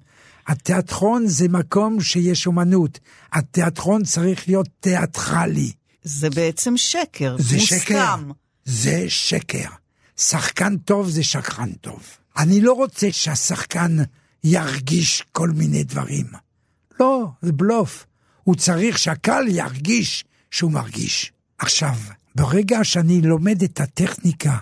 [0.49, 2.99] התיאטרון זה מקום שיש אומנות.
[3.33, 5.71] התיאטרון צריך להיות תיאטרלי.
[6.03, 7.77] זה בעצם שקר, זה מוסכם.
[7.79, 8.15] שקר.
[8.65, 9.69] זה שקר.
[10.17, 12.03] שחקן טוב זה שקרן טוב.
[12.38, 13.97] אני לא רוצה שהשחקן
[14.43, 16.25] ירגיש כל מיני דברים.
[16.99, 18.05] לא, זה בלוף.
[18.43, 21.31] הוא צריך שהקהל ירגיש שהוא מרגיש.
[21.57, 21.95] עכשיו,
[22.35, 24.57] ברגע שאני לומד את הטכניקה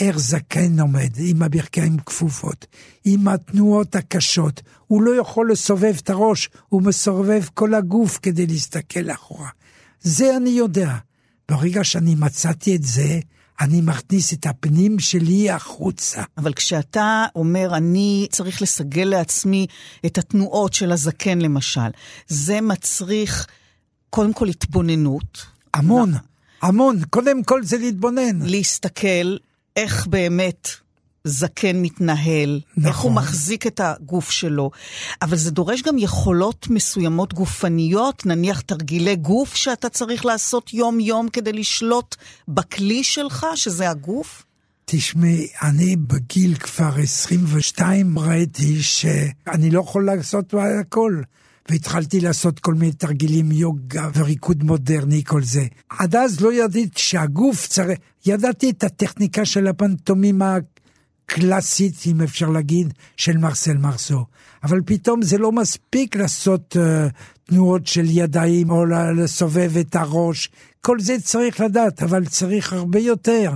[0.00, 2.66] איך זקן עומד, עם הברכיים כפופות,
[3.04, 4.62] עם התנועות הקשות.
[4.86, 9.48] הוא לא יכול לסובב את הראש, הוא מסובב כל הגוף כדי להסתכל אחורה.
[10.00, 10.96] זה אני יודע.
[11.48, 13.20] ברגע שאני מצאתי את זה,
[13.60, 16.22] אני מכניס את הפנים שלי החוצה.
[16.38, 19.66] אבל כשאתה אומר, אני צריך לסגל לעצמי
[20.06, 21.90] את התנועות של הזקן למשל,
[22.28, 23.46] זה מצריך
[24.10, 25.46] קודם כל התבוננות.
[25.74, 26.12] המון,
[26.62, 27.04] המון.
[27.10, 28.42] קודם כל זה להתבונן.
[28.42, 29.36] להסתכל
[29.76, 30.68] איך באמת
[31.24, 32.88] זקן מתנהל, נכון.
[32.88, 34.70] איך הוא מחזיק את הגוף שלו.
[35.22, 41.52] אבל זה דורש גם יכולות מסוימות גופניות, נניח תרגילי גוף שאתה צריך לעשות יום-יום כדי
[41.52, 42.16] לשלוט
[42.48, 44.44] בכלי שלך, שזה הגוף?
[44.84, 51.22] תשמעי, אני בגיל כבר 22 ראיתי שאני לא יכול לעשות הכל.
[51.70, 55.64] והתחלתי לעשות כל מיני תרגילים, יוגה וריקוד מודרני, כל זה.
[55.88, 57.98] עד אז לא ידעתי שהגוף צריך...
[58.26, 60.56] ידעתי את הטכניקה של הפנטומימה
[61.26, 64.24] קלאסית, אם אפשר להגיד, של מרסל מרסו.
[64.64, 67.10] אבל פתאום זה לא מספיק לעשות uh,
[67.44, 68.84] תנועות של ידיים או
[69.16, 70.50] לסובב את הראש.
[70.80, 73.52] כל זה צריך לדעת, אבל צריך הרבה יותר.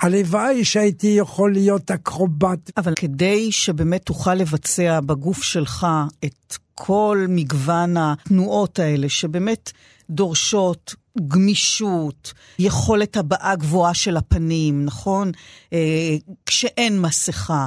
[0.00, 2.70] הלוואי שהייתי יכול להיות אקרובט.
[2.76, 5.86] אבל כדי שבאמת תוכל לבצע בגוף שלך
[6.24, 9.72] את כל מגוון התנועות האלה, שבאמת
[10.10, 10.94] דורשות
[11.28, 15.32] גמישות, יכולת הבעה גבוהה של הפנים, נכון?
[15.72, 17.66] אה, כשאין מסכה.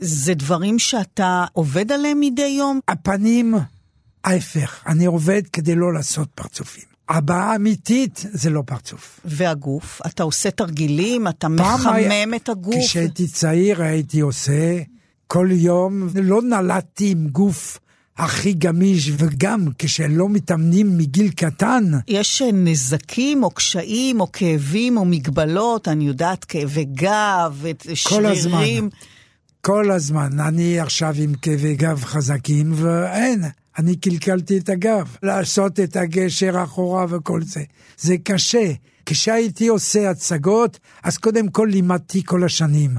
[0.00, 2.80] זה דברים שאתה עובד עליהם מדי יום?
[2.88, 3.54] הפנים,
[4.24, 6.91] ההפך, אני עובד כדי לא לעשות פרצופים.
[7.12, 9.20] הבעה אמיתית זה לא פרצוף.
[9.24, 10.00] והגוף?
[10.06, 11.28] אתה עושה תרגילים?
[11.28, 12.84] אתה מחמם היה, את הגוף?
[12.84, 14.78] כשהייתי צעיר הייתי עושה
[15.26, 17.78] כל יום, לא נולדתי עם גוף
[18.16, 21.84] הכי גמיש, וגם כשלא מתאמנים מגיל קטן.
[22.08, 28.22] יש נזקים או קשיים או כאבים או מגבלות, אני יודעת, כאבי גב, שרירים.
[28.22, 28.88] כל הזמן.
[29.60, 30.40] כל הזמן.
[30.40, 33.44] אני עכשיו עם כאבי גב חזקים, ואין.
[33.78, 37.62] אני קלקלתי את הגב, לעשות את הגשר אחורה וכל זה.
[37.98, 38.72] זה קשה.
[39.06, 42.90] כשהייתי עושה הצגות, אז קודם כל לימדתי כל השנים.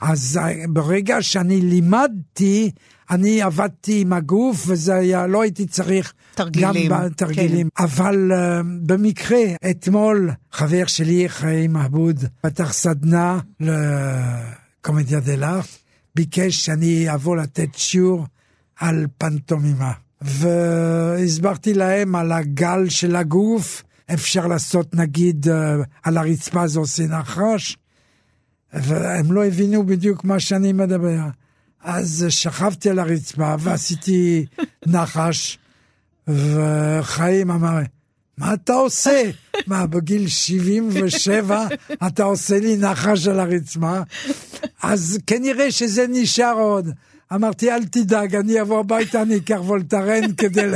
[0.00, 2.70] אז אה, ברגע שאני לימדתי,
[3.10, 6.12] אני עבדתי עם הגוף, וזה היה, לא הייתי צריך...
[6.34, 6.90] תרגילים.
[6.90, 7.68] גם בתרגילים.
[7.74, 7.84] כן.
[7.84, 15.68] אבל uh, במקרה, אתמול חבר שלי, חיים עבוד, פתח סדנה לקומדיה דלארט,
[16.14, 18.26] ביקש שאני אבוא לתת שיעור
[18.76, 19.92] על פנטומימה.
[20.20, 23.82] והסברתי להם על הגל של הגוף,
[24.14, 25.50] אפשר לעשות נגיד uh,
[26.02, 27.76] על הרצפה זה עושה נחש,
[28.72, 31.20] והם לא הבינו בדיוק מה שאני מדבר.
[31.82, 34.46] אז שכבתי על הרצפה ועשיתי
[34.86, 35.58] נחש,
[36.28, 37.78] וחיים אמר,
[38.38, 39.30] מה אתה עושה?
[39.66, 41.66] מה, בגיל 77
[42.06, 44.00] אתה עושה לי נחש על הרצפה?
[44.82, 46.90] אז כנראה שזה נשאר עוד.
[47.34, 50.60] אמרתי, אל תדאג, אני אבוא הביתה, אני אקח וולטרן כדי...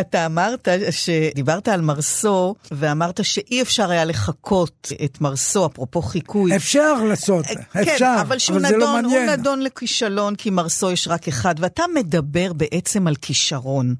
[0.00, 6.56] אתה אמרת שדיברת על מרסו, ואמרת שאי אפשר היה לחקות את מרסו, אפרופו חיקוי.
[6.56, 9.28] אפשר לעשות, כן, אפשר, כן, אבל, שהוא אבל נדון, זה לא מעניין.
[9.28, 13.94] הוא נדון לכישלון, כי מרסו יש רק אחד, ואתה מדבר בעצם על כישרון.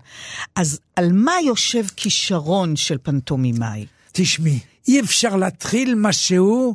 [0.57, 3.87] אז על מה יושב כישרון של פנטומימאי?
[4.12, 6.75] תשמעי, אי אפשר להתחיל משהו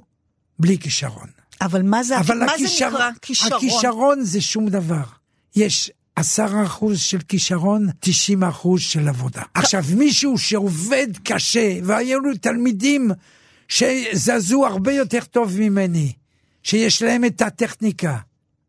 [0.59, 1.27] בלי כישרון.
[1.61, 2.91] אבל מה זה, אבל מה הכישר...
[2.91, 3.53] זה נקרא כישרון?
[3.53, 5.03] הכישרון זה שום דבר.
[5.55, 9.41] יש עשרה אחוז של כישרון, תשעים אחוז של עבודה.
[9.53, 13.11] עכשיו, מישהו שעובד קשה, והיו לו תלמידים
[13.67, 16.13] שזזו הרבה יותר טוב ממני,
[16.63, 18.17] שיש להם את הטכניקה,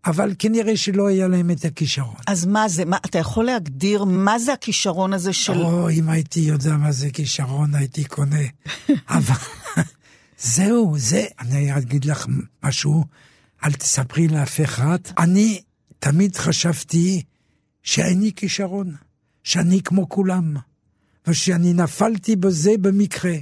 [0.07, 2.15] אבל כנראה שלא היה להם את הכישרון.
[2.27, 2.85] אז מה זה?
[2.85, 5.53] מה, אתה יכול להגדיר מה זה הכישרון הזה של...
[5.53, 8.43] או, אם הייתי יודע מה זה כישרון, הייתי קונה.
[9.09, 9.35] אבל
[10.41, 12.27] זהו, זה, אני אגיד לך
[12.63, 13.05] משהו,
[13.65, 14.99] אל תספרי לאף אחד.
[15.19, 15.63] אני
[15.99, 17.23] תמיד חשבתי
[17.83, 18.95] שאין לי כישרון,
[19.45, 20.57] שאני כמו כולם,
[21.27, 23.35] ושאני נפלתי בזה במקרה.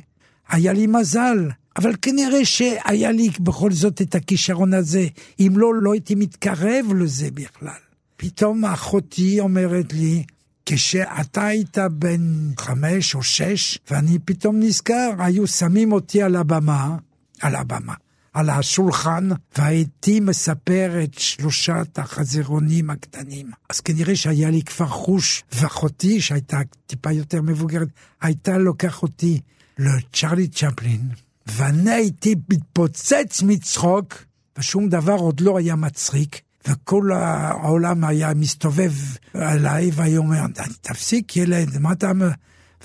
[0.49, 5.07] היה לי מזל, אבל כנראה שהיה לי בכל זאת את הכישרון הזה.
[5.41, 7.81] אם לא, לא הייתי מתקרב לזה בכלל.
[8.17, 10.25] פתאום אחותי אומרת לי,
[10.67, 16.97] כשאתה היית בן חמש או שש, ואני פתאום נזכר, היו שמים אותי על הבמה,
[17.41, 17.95] על הבמה,
[18.33, 23.51] על השולחן, והייתי מספר את שלושת החזירונים הקטנים.
[23.71, 27.89] אז כנראה שהיה לי כבר חוש, ואחותי, שהייתה טיפה יותר מבוגרת,
[28.21, 29.41] הייתה לוקח אותי
[29.79, 31.09] לצ'רלי צ'פלין,
[31.47, 34.15] ואני הייתי מתפוצץ מצחוק,
[34.59, 36.46] ושום דבר עוד לא היה מצחיק.
[36.69, 38.93] וכל העולם היה מסתובב
[39.35, 40.41] עליי, והיה אומר,
[40.81, 42.13] תפסיק ילד, מה אתה...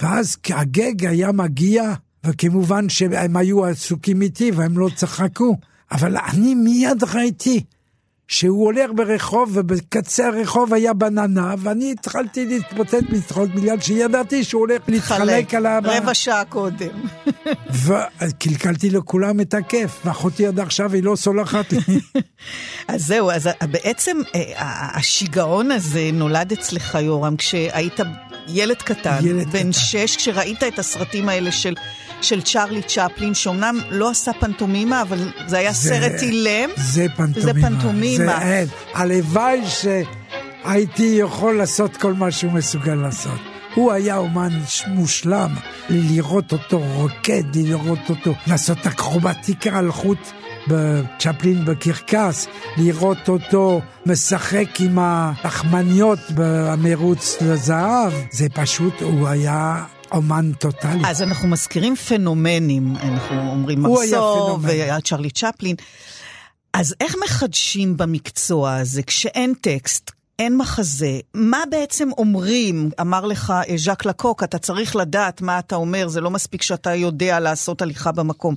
[0.02, 5.58] ואז הגג היה מגיע, וכמובן שהם היו עסוקים איתי והם לא צחקו,
[5.92, 7.64] אבל אני מיד ראיתי
[8.32, 14.82] שהוא הולך ברחוב ובקצה הרחוב היה בננה ואני התחלתי להתפוצץ מצחוק בגלל שידעתי שהוא הולך
[14.88, 15.98] להתחלק על הבא.
[15.98, 16.90] רבע שעה קודם.
[18.20, 21.80] וקלקלתי לכולם את הכיף, ואחותי עד עכשיו היא לא סולחת לי.
[22.88, 24.42] אז זהו, אז בעצם אה,
[24.96, 28.00] השיגעון הזה נולד אצלך יורם כשהיית
[28.48, 29.72] ילד קטן, ילד בן קטן.
[29.72, 31.74] שש, כשראית את הסרטים האלה של...
[32.24, 36.70] של צ'רלי צ'פלין, שאומנם לא עשה פנטומימה, אבל זה היה זה, סרט אילם.
[36.76, 37.54] זה פנטומימה.
[37.54, 38.40] זה פנטומימה.
[38.40, 38.68] זה אין.
[38.94, 43.40] הלוואי שהייתי יכול לעשות כל מה שהוא מסוגל לעשות.
[43.76, 45.56] הוא היה אומן מושלם,
[45.90, 50.32] לראות אותו רוקד, לראות אותו לעשות אקרובטיקה על חוט
[50.68, 61.02] בצ'פלין בקרקס, לראות אותו משחק עם הלחמניות במרוץ לזהב, זה פשוט, הוא היה אומן טוטאלי.
[61.06, 64.70] אז אנחנו מזכירים פנומנים, אנחנו אומרים מרסו פנומן.
[64.70, 65.76] והיה צ'רלי צ'פלין.
[66.74, 71.20] אז איך מחדשים במקצוע הזה כשאין טקסט, אין מחזה?
[71.34, 72.90] מה בעצם אומרים?
[73.02, 76.96] אמר לך אה, ז'אק לקוק, אתה צריך לדעת מה אתה אומר, זה לא מספיק שאתה
[76.96, 78.56] יודע לעשות הליכה במקום.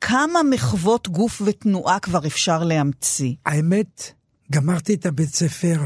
[0.00, 3.32] כמה מחוות גוף ותנועה כבר אפשר להמציא?
[3.46, 4.12] האמת,
[4.52, 5.78] גמרתי את הבית ספר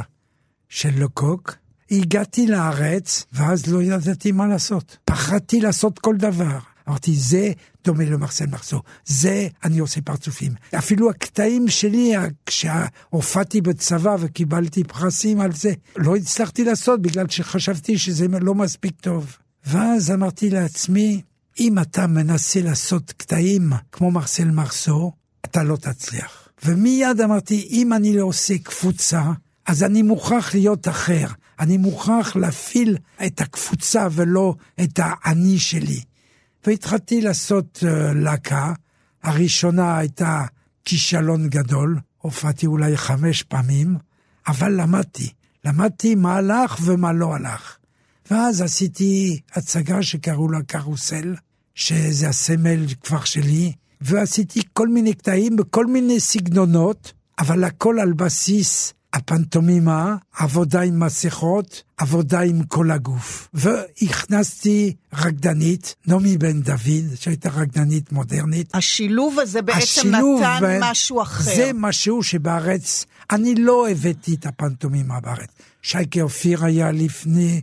[0.69, 1.55] של לוקוק,
[1.91, 4.97] הגעתי לארץ, ואז לא ידעתי מה לעשות.
[5.05, 6.59] פחדתי לעשות כל דבר.
[6.89, 7.53] אמרתי, זה
[7.85, 10.53] דומה למרסל מרסו, זה אני עושה פרצופים.
[10.79, 12.13] אפילו הקטעים שלי,
[12.47, 19.37] כשהופעתי בצבא וקיבלתי פרסים על זה, לא הצלחתי לעשות בגלל שחשבתי שזה לא מספיק טוב.
[19.67, 21.23] ואז אמרתי לעצמי,
[21.61, 25.13] אם אתה מנסה לעשות קטעים כמו מרסל מרסו,
[25.45, 26.49] אתה לא תצליח.
[26.65, 29.23] ומיד אמרתי, אם אני לא עושה קפוצה,
[29.67, 31.27] אז אני מוכרח להיות אחר.
[31.61, 36.01] אני מוכרח להפעיל את הקפוצה ולא את האני שלי.
[36.67, 38.73] והתחלתי לעשות uh, להקה.
[39.23, 40.45] הראשונה הייתה
[40.85, 43.97] כישלון גדול, הופעתי אולי חמש פעמים,
[44.49, 45.33] אבל למדתי.
[45.65, 47.77] למדתי מה הלך ומה לא הלך.
[48.31, 51.35] ואז עשיתי הצגה שקראו לה קרוסל,
[51.75, 58.95] שזה הסמל כבר שלי, ועשיתי כל מיני קטעים בכל מיני סגנונות, אבל הכל על בסיס
[59.13, 63.49] הפנטומימה, עבודה עם מסכות, עבודה עם כל הגוף.
[63.55, 68.75] והכנסתי רקדנית, נעמי בן דוד, שהייתה רקדנית מודרנית.
[68.75, 71.43] השילוב הזה בעצם השילוב נתן בין- משהו אחר.
[71.45, 75.49] זה משהו שבארץ, אני לא הבאתי את הפנטומימה בארץ.
[75.83, 77.61] שייקה אופיר היה לפני,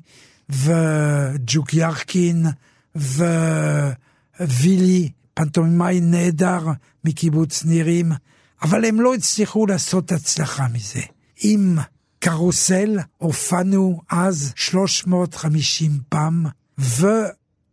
[0.49, 2.45] וג'וק ירקין,
[4.39, 6.67] ווילי, פנטומימאי נהדר
[7.05, 8.12] מקיבוץ נירים,
[8.62, 11.01] אבל הם לא הצליחו לעשות הצלחה מזה.
[11.39, 11.78] עם
[12.19, 16.45] קרוסל הופענו אז 350 פעם,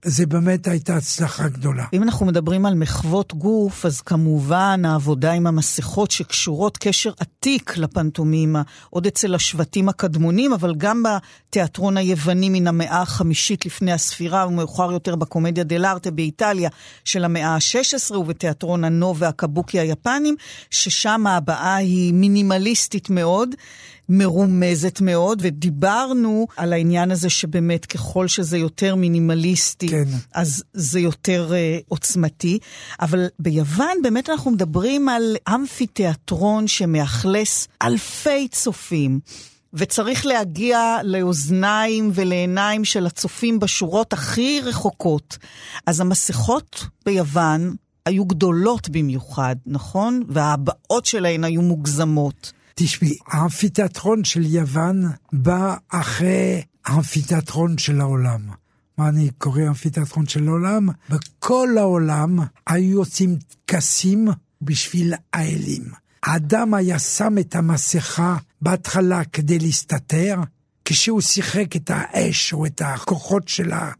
[0.04, 1.84] וזה באמת הייתה הצלחה גדולה.
[1.92, 8.62] אם אנחנו מדברים על מחוות גוף, אז כמובן העבודה עם המסכות שקשורות קשר עתיק לפנטומימה,
[8.90, 15.16] עוד אצל השבטים הקדמונים, אבל גם בתיאטרון היווני מן המאה החמישית לפני הספירה, ומאוחר יותר
[15.16, 16.70] בקומדיה דל ארטה באיטליה
[17.04, 20.36] של המאה ה-16, ובתיאטרון הנובה הקבוקי היפנים,
[20.70, 23.54] ששם ההבעה היא מינימליסטית מאוד.
[24.08, 30.04] מרומזת מאוד, ודיברנו על העניין הזה שבאמת ככל שזה יותר מינימליסטי, כן.
[30.34, 32.58] אז זה יותר uh, עוצמתי.
[33.00, 39.20] אבל ביוון באמת אנחנו מדברים על אמפיתיאטרון שמאכלס אלפי צופים.
[39.74, 45.38] וצריך להגיע לאוזניים ולעיניים של הצופים בשורות הכי רחוקות.
[45.86, 47.74] אז המסכות ביוון
[48.06, 50.22] היו גדולות במיוחד, נכון?
[50.28, 52.52] וההבעות שלהן היו מוגזמות.
[52.74, 58.40] תשמעי, האמפיתיאטרון של יוון בא אחרי האמפיתיאטרון של העולם.
[58.98, 60.88] מה אני קורא אמפיתיאטרון של העולם?
[61.08, 64.28] בכל העולם היו יוצאים טקסים
[64.62, 65.82] בשביל האלים.
[66.22, 70.36] האדם היה שם את המסכה בהתחלה כדי להסתתר,
[70.84, 73.90] כשהוא שיחק את האש או את הכוחות שלה,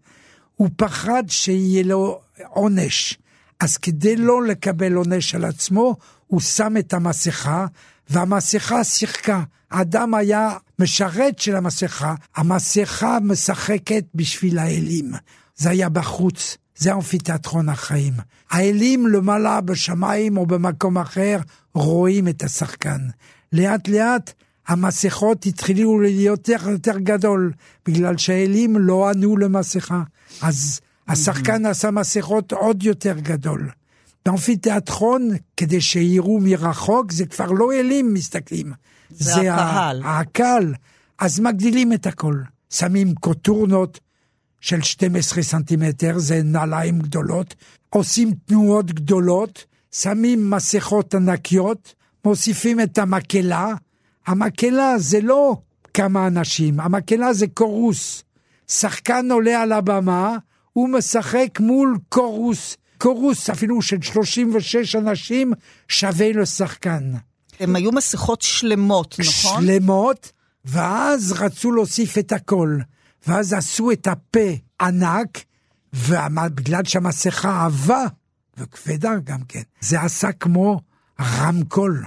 [0.57, 3.19] הוא פחד שיהיה לו עונש.
[3.61, 7.67] אז כדי לא לקבל עונש על עצמו, הוא שם את המסכה,
[8.13, 9.43] והמסכה שיחקה.
[9.71, 15.13] האדם היה משרת של המסכה, המסכה משחקת בשביל האלים.
[15.57, 18.13] זה היה בחוץ, זה אמפיתיאטרון החיים.
[18.51, 21.39] האלים למעלה בשמיים או במקום אחר
[21.75, 23.01] רואים את השחקן.
[23.53, 24.33] לאט לאט
[24.69, 27.53] המסכות התחילו להיות יותר גדול,
[27.87, 30.03] בגלל שהאלים לא ענו למסכה.
[30.43, 33.69] אז השחקן עשה מסכות עוד יותר גדול.
[34.27, 38.73] באמפיתיאטרון, כדי שיראו מרחוק, זה כבר לא אלים מסתכלים.
[39.11, 40.03] זה הקהל.
[40.03, 40.75] ה- הקהל.
[41.19, 42.37] אז מגדילים את הכל.
[42.71, 44.01] שמים קוטורנות
[44.61, 47.55] של 12 סנטימטר, זה נעליים גדולות,
[47.91, 53.69] עושים תנועות גדולות, שמים מסכות ענקיות, מוסיפים את המקהלה.
[54.27, 55.57] המקהלה זה לא
[55.95, 58.25] כמה אנשים, המקהלה זה קורוס.
[58.69, 60.37] שחקן עולה על הבמה,
[60.73, 62.77] הוא משחק מול קורוס.
[63.03, 65.53] קורוס אפילו של 36 אנשים
[65.89, 67.13] שווה לשחקן.
[67.61, 69.63] הן היו מסכות שלמות, נכון?
[69.63, 70.33] שלמות,
[70.65, 72.79] ואז רצו להוסיף את הכל.
[73.27, 74.51] ואז עשו את הפה
[74.81, 75.39] ענק,
[75.95, 78.05] ובגלל שהמסכה עבה,
[78.57, 80.81] וכבדה גם כן, זה עשה כמו
[81.21, 82.05] רמקול.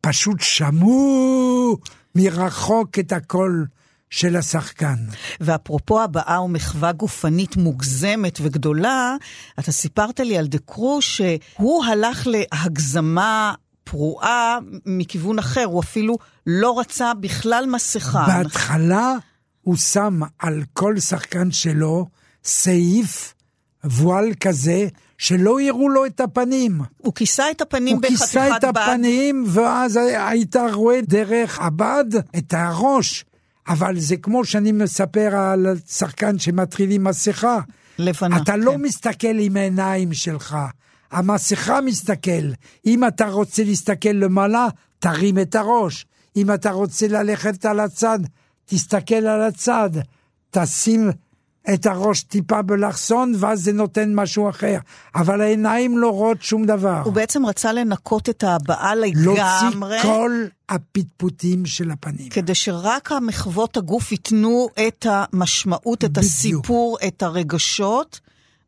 [0.00, 1.76] פשוט שמעו
[2.14, 3.66] מרחוק את הקול
[4.12, 4.94] של השחקן.
[5.40, 9.16] ואפרופו הבעה ומחווה גופנית מוגזמת וגדולה,
[9.58, 13.54] אתה סיפרת לי על דקרו שהוא הלך להגזמה
[13.84, 18.24] פרועה מכיוון אחר, הוא אפילו לא רצה בכלל מסכה.
[18.26, 19.14] בהתחלה
[19.62, 22.06] הוא שם על כל שחקן שלו
[22.44, 23.34] סעיף,
[23.84, 24.88] וואל כזה,
[25.18, 26.80] שלא יראו לו את הפנים.
[26.98, 28.20] הוא כיסה את הפנים בחתיכת בד.
[28.20, 29.56] הוא כיסה את הפנים, בד.
[29.56, 32.04] ואז היית רואה דרך הבד
[32.36, 33.24] את הראש.
[33.68, 37.60] אבל זה כמו שאני מספר על שחקן שמתחיל עם מסכה.
[37.98, 38.36] לבנה.
[38.36, 38.66] אתה לא כן.
[38.66, 40.56] לא מסתכל עם העיניים שלך,
[41.10, 42.52] המסכה מסתכל.
[42.86, 46.06] אם אתה רוצה להסתכל למעלה, תרים את הראש.
[46.36, 48.18] אם אתה רוצה ללכת על הצד,
[48.64, 49.90] תסתכל על הצד.
[50.50, 51.10] תשים
[51.74, 54.78] את הראש טיפה בלחסון, ואז זה נותן משהו אחר.
[55.14, 57.02] אבל העיניים לא רואות שום דבר.
[57.04, 59.24] הוא בעצם רצה לנקות את ההבעה לגמרי.
[59.26, 62.28] להוציא כל הפטפוטים של הפנים.
[62.28, 66.24] כדי שרק המחוות הגוף ייתנו את המשמעות, את בדיוק.
[66.24, 68.20] הסיפור, את הרגשות.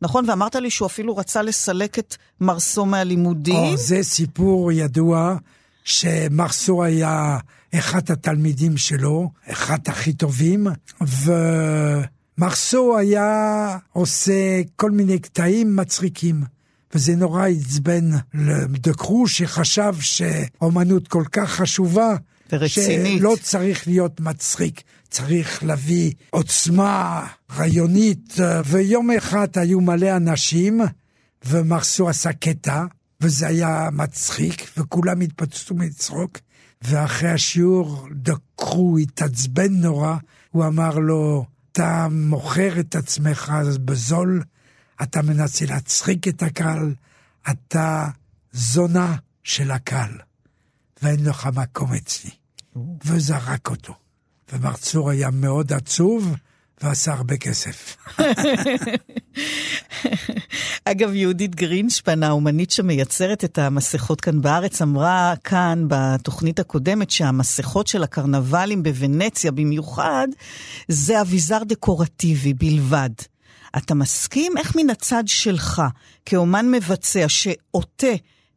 [0.03, 0.31] נכון?
[0.31, 3.57] ואמרת לי שהוא אפילו רצה לסלק את מרסו מהלימודים.
[3.57, 5.37] או, זה סיפור ידוע,
[5.85, 7.39] שמרסו היה
[7.75, 10.67] אחד התלמידים שלו, אחד הכי טובים,
[11.07, 11.33] ו...
[12.39, 16.43] מרסו היה עושה כל מיני קטעים מצחיקים,
[16.95, 22.17] וזה נורא עצבן לדקרו שחשב שאומנות כל כך חשובה,
[22.53, 23.19] ורצינית.
[23.19, 27.27] שלא צריך להיות מצחיק, צריך להביא עוצמה
[27.57, 28.35] רעיונית.
[28.67, 30.81] ויום אחד היו מלא אנשים,
[31.47, 32.85] ומרסו עשה קטע,
[33.21, 36.39] וזה היה מצחיק, וכולם התפצצו מצחוק.
[36.83, 40.17] ואחרי השיעור דקרו, התעצבן נורא,
[40.51, 41.45] הוא אמר לו,
[41.75, 43.53] אתה מוכר את עצמך
[43.85, 44.43] בזול,
[45.03, 46.95] אתה מנסה להצחיק את הקהל,
[47.51, 48.09] אתה
[48.53, 50.19] זונה של הקהל,
[51.03, 52.31] ואין לך מקום אצלי.
[53.05, 53.95] וזרק אותו.
[54.53, 56.37] ומרצור היה מאוד עצוב,
[56.83, 57.97] ועשה הרבה כסף.
[60.85, 68.03] אגב, יהודית גרינשפן, האומנית שמייצרת את המסכות כאן בארץ, אמרה כאן בתוכנית הקודמת שהמסכות של
[68.03, 70.29] הקרנבלים בוונציה במיוחד,
[70.89, 73.11] זה אביזר דקורטיבי בלבד.
[73.77, 74.53] אתה מסכים?
[74.59, 75.83] איך מן הצד שלך,
[76.27, 78.07] כאומן מבצע שעוטה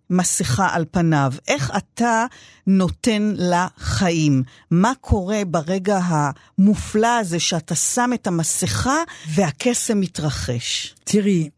[0.09, 2.25] מסכה על פניו, איך אתה
[2.67, 4.43] נותן לה חיים?
[4.71, 8.97] מה קורה ברגע המופלא הזה שאתה שם את המסכה
[9.35, 10.95] והקסם מתרחש?
[11.03, 11.49] תראי,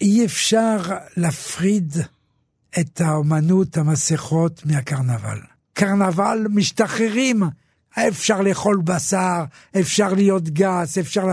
[0.00, 0.78] אי אפשר
[1.16, 1.96] להפריד
[2.80, 5.38] את האומנות המסכות מהקרנבל.
[5.72, 7.42] קרנבל משתחררים,
[8.08, 9.44] אפשר לאכול בשר,
[9.80, 11.26] אפשר להיות גס, אפשר...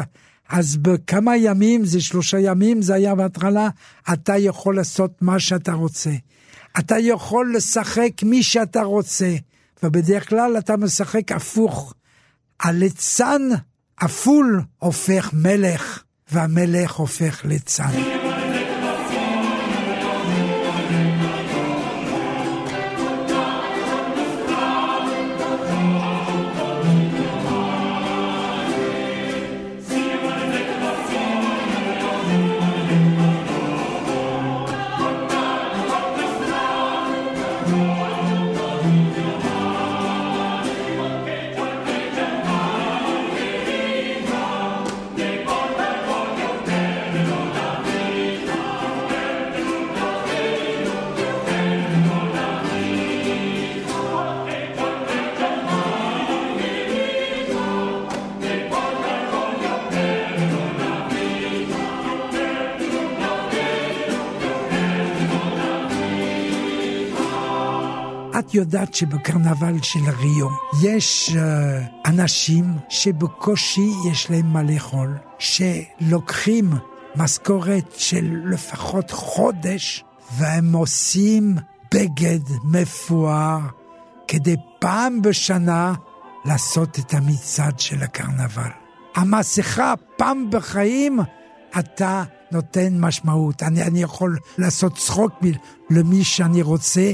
[0.49, 3.69] אז בכמה ימים, זה שלושה ימים, זה היה בהתחלה,
[4.13, 6.11] אתה יכול לעשות מה שאתה רוצה.
[6.79, 9.35] אתה יכול לשחק מי שאתה רוצה,
[9.83, 11.93] ובדרך כלל אתה משחק הפוך.
[12.59, 13.41] הליצן
[14.05, 18.18] אפול הופך מלך, והמלך הופך ליצן.
[68.59, 70.47] יודעת שבקרנבל של ריו
[70.81, 76.69] יש uh, אנשים שבקושי יש להם מה לאכול, שלוקחים
[77.15, 80.03] משכורת של לפחות חודש,
[80.37, 81.55] והם עושים
[81.93, 83.59] בגד מפואר
[84.27, 85.93] כדי פעם בשנה
[86.45, 88.69] לעשות את המצעד של הקרנבל.
[89.15, 91.19] המסכה פעם בחיים
[91.79, 93.63] אתה נותן משמעות.
[93.63, 95.31] אני, אני יכול לעשות צחוק
[95.89, 97.11] למי שאני רוצה,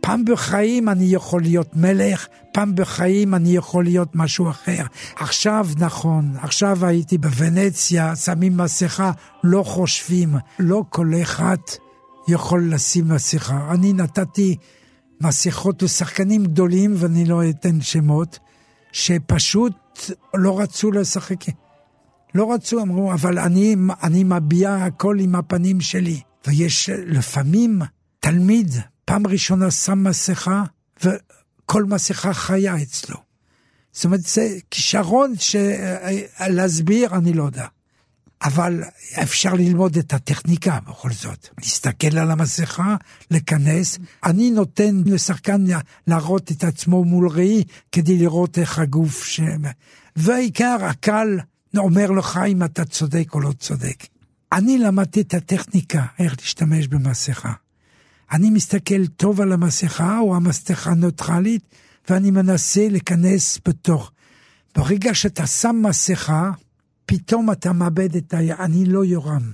[0.00, 4.84] פעם בחיים אני יכול להיות מלך, פעם בחיים אני יכול להיות משהו אחר.
[5.16, 9.12] עכשיו נכון, עכשיו הייתי בוונציה, שמים מסכה,
[9.44, 11.56] לא חושבים, לא כל אחד
[12.28, 13.70] יכול לשים מסכה.
[13.74, 14.56] אני נתתי
[15.20, 18.38] מסכות לשחקנים גדולים, ואני לא אתן שמות,
[18.92, 19.74] שפשוט
[20.34, 21.44] לא רצו לשחק.
[22.34, 26.20] לא רצו, אמרו, אבל אני, אני מביע הכל עם הפנים שלי.
[26.46, 27.80] ויש לפעמים
[28.20, 28.74] תלמיד
[29.10, 30.62] פעם ראשונה שם מסכה,
[31.04, 33.16] וכל מסכה חיה אצלו.
[33.92, 37.66] זאת אומרת, זה כישרון שלהסביר, אני לא יודע.
[38.42, 38.82] אבל
[39.22, 41.48] אפשר ללמוד את הטכניקה בכל זאת.
[41.58, 42.96] להסתכל על המסכה,
[43.30, 43.98] לכנס.
[44.24, 45.64] אני נותן לשחקן
[46.06, 49.40] להראות את עצמו מול ראי כדי לראות איך הגוף ש...
[50.16, 51.38] והעיקר, הקל
[51.76, 54.06] אומר לך אם אתה צודק או לא צודק.
[54.52, 57.52] אני למדתי את הטכניקה, איך להשתמש במסכה.
[58.32, 61.74] אני מסתכל טוב על המסכה או המסכה נוטרלית,
[62.08, 64.12] ואני מנסה להיכנס בתוך.
[64.74, 66.50] ברגע שאתה שם מסכה,
[67.06, 68.64] פתאום אתה מאבד את ה...
[68.64, 69.52] אני לא יורם.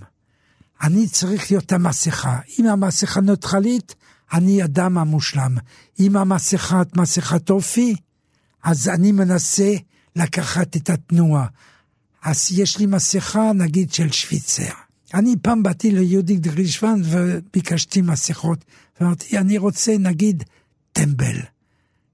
[0.82, 2.38] אני צריך להיות המסכה.
[2.58, 3.94] אם המסכה נוטרלית,
[4.32, 5.56] אני אדם המושלם.
[6.00, 7.96] אם המסכה את מסכת אופי,
[8.64, 9.74] אז אני מנסה
[10.16, 11.46] לקחת את התנועה.
[12.22, 14.85] אז יש לי מסכה, נגיד, של שוויצר.
[15.14, 18.64] אני פעם באתי ליהודית גרישוון וביקשתי מסכות,
[19.00, 20.44] ואמרתי, אני רוצה, נגיד,
[20.92, 21.36] טמבל.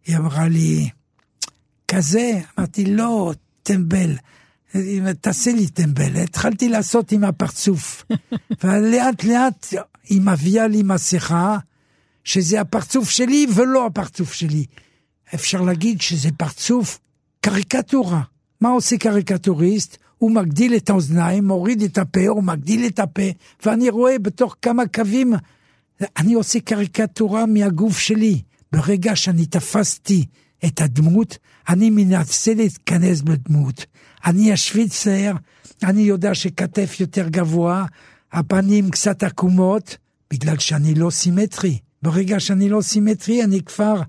[0.07, 0.89] היא אמרה לי,
[1.89, 2.41] כזה?
[2.59, 3.33] אמרתי, לא,
[3.63, 4.17] טמבל.
[5.21, 6.17] תעשה לי טמבל.
[6.17, 8.05] התחלתי לעשות עם הפרצוף.
[8.65, 9.75] ולאט לאט
[10.05, 11.59] היא מביאה לי מסכה,
[12.25, 14.65] שזה הפרצוף שלי ולא הפרצוף שלי.
[15.35, 16.99] אפשר להגיד שזה פרצוף
[17.41, 18.23] קריקטורה.
[18.61, 19.99] מה עושה קריקטוריסט?
[20.23, 23.23] הוא מגדיל את האוזניים, מוריד את הפה, הוא מגדיל את הפה,
[23.67, 25.33] ואני רואה בתוך כמה קווים,
[26.17, 28.43] אני עושה קריקטורה מהגוף שלי.
[28.73, 30.27] ברגע שאני תפסתי
[30.65, 33.87] את הדמות, אני מנסה להתכנס בדמות.
[34.27, 35.33] אני השוויצר,
[35.83, 37.87] אני יודע שכתף יותר גבוה,
[38.33, 39.97] הפנים קצת עקומות,
[40.33, 41.79] בגלל שאני לא סימטרי.
[42.03, 44.03] ברגע שאני לא סימטרי, אני כבר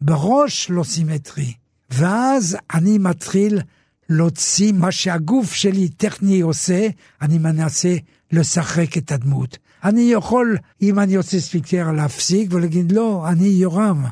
[0.00, 1.52] בראש לא סימטרי.
[1.90, 3.60] ואז אני מתחיל
[4.08, 6.88] להוציא מה שהגוף שלי טכני עושה,
[7.22, 7.96] אני מנסה
[8.32, 9.58] לשחק את הדמות.
[9.84, 14.04] אני יכול, אם אני עושה ספיקר, להפסיק ולהגיד, לא, אני יורם.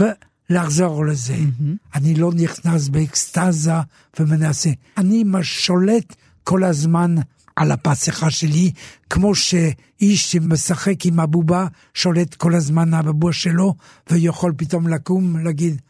[0.00, 1.34] ולחזור לזה.
[1.34, 1.94] Mm-hmm.
[1.94, 3.72] אני לא נכנס באקסטזה
[4.20, 4.70] ומנסה.
[4.96, 7.14] אני שולט כל הזמן
[7.56, 8.72] על הפסחה שלי,
[9.10, 13.74] כמו שאיש שמשחק עם הבובה שולט כל הזמן על הבובה שלו,
[14.10, 15.80] ויכול פתאום לקום, להגיד,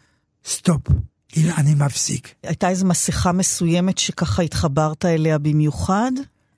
[0.44, 0.82] סטופ.
[1.36, 2.34] הנה, אני מפסיק.
[2.42, 6.12] הייתה איזו מסכה מסוימת שככה התחברת אליה במיוחד?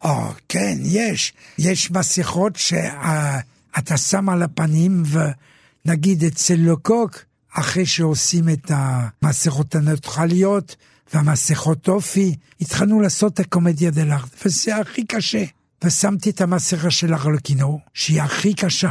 [0.05, 1.33] או, כן, יש.
[1.59, 5.03] יש מסכות שאתה שם על הפנים,
[5.87, 7.19] ונגיד אצל לוקוק,
[7.55, 10.77] אחרי שעושים את המסכות הניטרליות
[11.15, 15.45] והמסכות אופי, התחלנו לעשות את הקומדיה דלארט, וזה הכי קשה.
[15.85, 18.91] ושמתי את המסכה של הרלקינו, שהיא הכי קשה.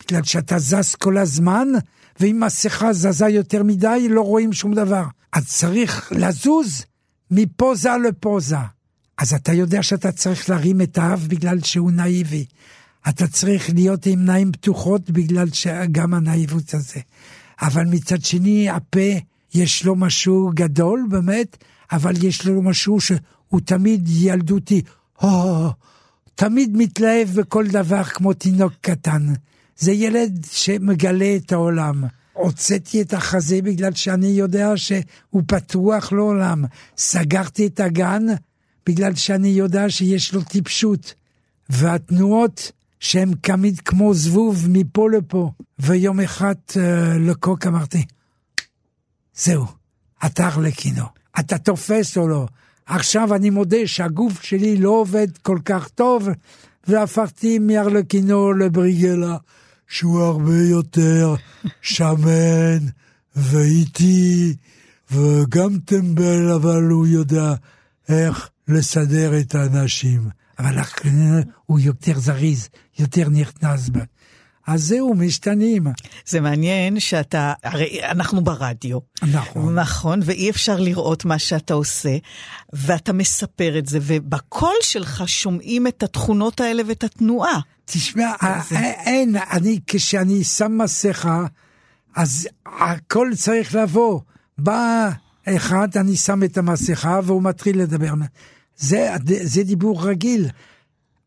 [0.00, 1.68] בגלל שאתה זז כל הזמן,
[2.20, 5.04] ואם מסכה זזה יותר מדי, לא רואים שום דבר.
[5.32, 6.84] אז צריך לזוז
[7.30, 8.56] מפוזה לפוזה.
[9.18, 12.44] אז אתה יודע שאתה צריך להרים את האף בגלל שהוא נאיבי.
[13.08, 17.00] אתה צריך להיות עם עיניים פתוחות בגלל שגם הנאיבות הזה.
[17.62, 19.10] אבל מצד שני, הפה,
[19.54, 21.56] יש לו משהו גדול באמת,
[21.92, 24.82] אבל יש לו משהו שהוא תמיד ילדותי.
[25.22, 25.70] או,
[26.34, 29.26] תמיד מתלהב בכל דבר כמו תינוק קטן.
[29.80, 32.04] זה ילד שמגלה את העולם.
[32.32, 36.64] הוצאתי את החזה בגלל שאני יודע שהוא פתוח לעולם.
[36.96, 38.26] סגרתי את הגן
[38.86, 41.14] בגלל שאני יודע שיש לו טיפשות.
[41.68, 45.50] והתנועות שהן תמיד כמו זבוב מפה לפה.
[45.78, 46.78] ויום אחד uh,
[47.18, 48.04] לקוק אמרתי,
[49.34, 49.64] זהו,
[50.26, 51.04] אתה ארלקינו.
[51.40, 52.46] אתה תופס או לא?
[52.86, 56.28] עכשיו אני מודה שהגוף שלי לא עובד כל כך טוב,
[56.86, 59.36] והפכתי מארלקינו לבריגלה.
[59.90, 61.34] שהוא הרבה יותר
[61.82, 62.78] שמן
[63.36, 64.54] ואיטי
[65.10, 67.54] וגם טמבל, אבל הוא יודע
[68.08, 70.28] איך לסדר את האנשים.
[70.58, 70.78] אבל
[71.66, 72.68] הוא יותר זריז,
[72.98, 74.00] יותר נכנס בה.
[74.66, 75.86] אז זהו, משתנים.
[76.26, 78.98] זה מעניין שאתה, הרי אנחנו ברדיו.
[79.22, 79.78] נכון.
[79.78, 82.16] נכון, ואי אפשר לראות מה שאתה עושה,
[82.72, 87.60] ואתה מספר את זה, ובקול שלך שומעים את התכונות האלה ואת התנועה.
[87.84, 88.32] תשמע,
[89.04, 91.44] אין, אני, כשאני שם מסכה,
[92.16, 92.48] אז
[92.80, 94.20] הכל צריך לבוא.
[94.58, 95.10] בא
[95.48, 98.12] אחד, אני שם את המסכה, והוא מתחיל לדבר.
[98.76, 100.48] זה, זה דיבור רגיל.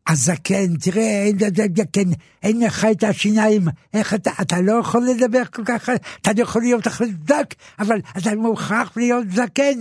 [0.06, 1.38] הזקן, תראה, אין,
[1.92, 2.08] כן,
[2.42, 3.62] אין לך את השיניים,
[3.94, 5.88] איך אתה, אתה לא יכול לדבר כל כך,
[6.22, 9.80] אתה לא יכול להיות חזק, אבל אתה מוכרח להיות זקן.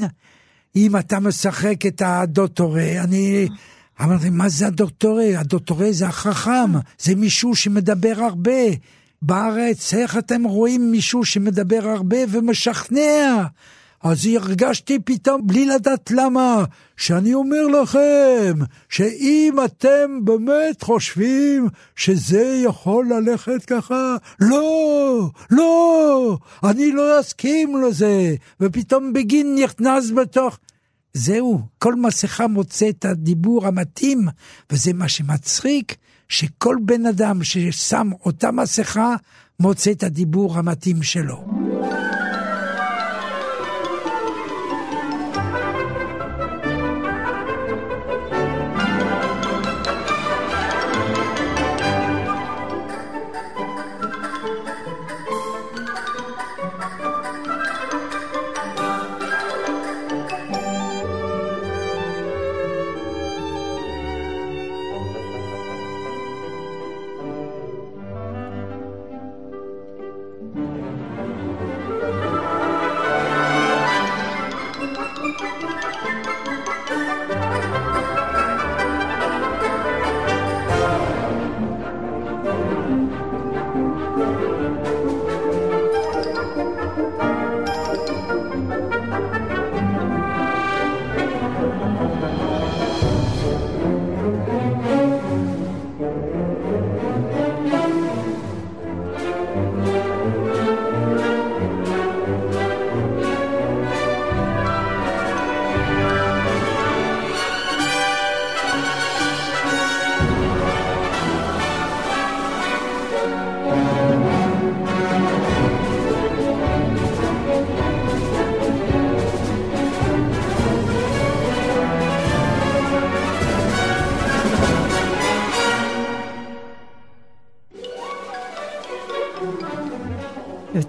[0.75, 3.47] אם אתה משחק את הדוטורי, אני...
[4.01, 5.35] אמרתי, מה זה הדוקטורי?
[5.35, 8.51] הדוקטורי זה החכם, זה מישהו שמדבר הרבה.
[9.25, 13.43] בארץ, איך אתם רואים מישהו שמדבר הרבה ומשכנע?
[14.03, 16.63] אז הרגשתי פתאום, בלי לדעת למה,
[16.97, 18.53] שאני אומר לכם,
[18.89, 28.35] שאם אתם באמת חושבים שזה יכול ללכת ככה, לא, לא, אני לא אסכים לזה.
[28.59, 30.59] ופתאום בגין נכנס בתוך...
[31.13, 34.27] זהו, כל מסכה מוצא את הדיבור המתאים,
[34.71, 35.95] וזה מה שמצחיק,
[36.29, 39.15] שכל בן אדם ששם אותה מסכה,
[39.59, 41.62] מוצא את הדיבור המתאים שלו.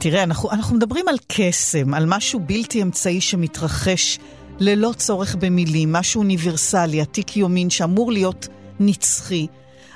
[0.04, 4.18] תראה, אנחנו, אנחנו מדברים על קסם, על משהו בלתי אמצעי שמתרחש
[4.58, 8.48] ללא צורך במילים, משהו אוניברסלי, עתיק יומין שאמור להיות
[8.80, 9.46] נצחי.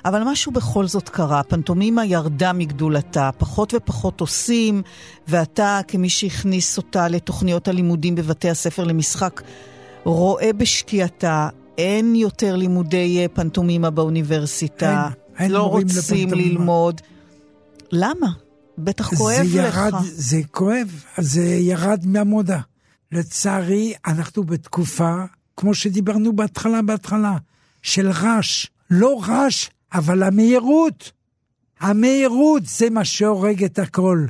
[0.05, 4.83] אבל משהו בכל זאת קרה, פנטומימה ירדה מגדולתה, פחות ופחות עושים,
[5.29, 9.43] ואתה, כמי שהכניס אותה לתוכניות הלימודים בבתי הספר למשחק,
[10.05, 11.49] רואה בשקיעתה,
[11.79, 15.89] אין יותר לימודי אה, פנטומימה באוניברסיטה, אין, אין לא רוצים
[16.29, 16.49] לפנטומימה.
[16.49, 17.01] ללמוד.
[17.93, 18.48] למה?
[18.79, 20.01] בטח כואב זה ירד, לך.
[20.03, 22.61] זה כואב, זה ירד מהמודה.
[23.13, 25.15] לצערי, אנחנו בתקופה,
[25.57, 27.37] כמו שדיברנו בהתחלה, בהתחלה,
[27.83, 28.67] של רעש.
[28.91, 31.13] לא רעש, אבל המהירות.
[31.81, 34.27] המהירות זה מה שהורג את הכל.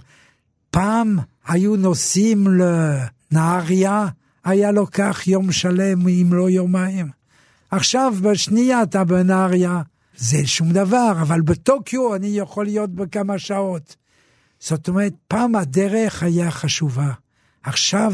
[0.71, 4.07] פעם היו נוסעים לנהריה,
[4.45, 7.09] היה לוקח יום שלם, אם לא יומיים.
[7.71, 9.83] עכשיו, בשנייה אתה בנהריה,
[10.17, 13.97] זה שום דבר, אבל בטוקיו אני יכול להיות בכמה שעות.
[14.61, 17.13] זאת אומרת, פעם הדרך היה חשובה.
[17.63, 18.13] עכשיו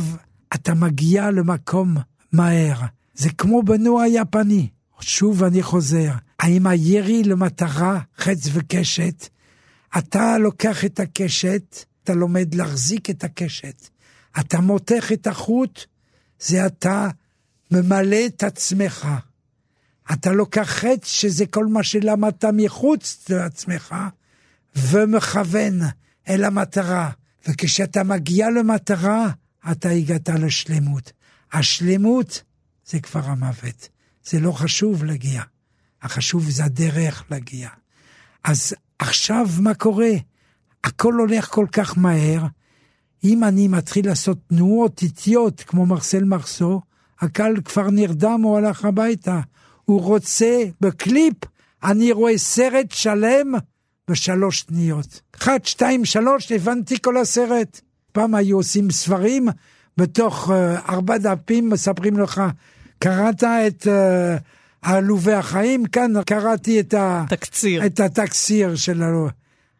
[0.54, 1.96] אתה מגיע למקום
[2.32, 2.80] מהר.
[3.14, 4.68] זה כמו בנוע היפני.
[5.00, 9.28] שוב אני חוזר, האם הירי למטרה, חץ וקשת,
[9.98, 13.88] אתה לוקח את הקשת, אתה לומד להחזיק את הקשת.
[14.40, 15.84] אתה מותח את החוט,
[16.40, 17.08] זה אתה
[17.70, 19.08] ממלא את עצמך.
[20.12, 23.94] אתה לוקח חץ, שזה כל מה שלמדת מחוץ לעצמך,
[24.76, 25.80] ומכוון
[26.28, 27.10] אל המטרה.
[27.48, 29.30] וכשאתה מגיע למטרה,
[29.70, 31.12] אתה הגעת לשלמות.
[31.52, 32.42] השלמות
[32.86, 33.88] זה כבר המוות.
[34.24, 35.42] זה לא חשוב להגיע.
[36.02, 37.68] החשוב זה הדרך להגיע.
[38.44, 40.12] אז עכשיו מה קורה?
[40.84, 42.46] הכל הולך כל כך מהר.
[43.24, 46.80] אם אני מתחיל לעשות תנועות איטיות כמו מרסל מרסו,
[47.20, 49.40] הקהל כבר נרדם, הוא הלך הביתה.
[49.84, 51.34] הוא רוצה, בקליפ,
[51.84, 53.52] אני רואה סרט שלם
[54.10, 55.20] בשלוש שניות.
[55.36, 57.80] אחת, שתיים, שלוש, הבנתי כל הסרט.
[58.12, 59.48] פעם היו עושים ספרים,
[59.96, 62.42] בתוך uh, ארבע דפים מספרים לך,
[62.98, 64.42] קראת את uh,
[64.82, 65.86] עלובי החיים?
[65.86, 66.94] כאן קראתי את,
[67.28, 67.86] תקציר.
[67.86, 69.30] את התקציר של עלובי.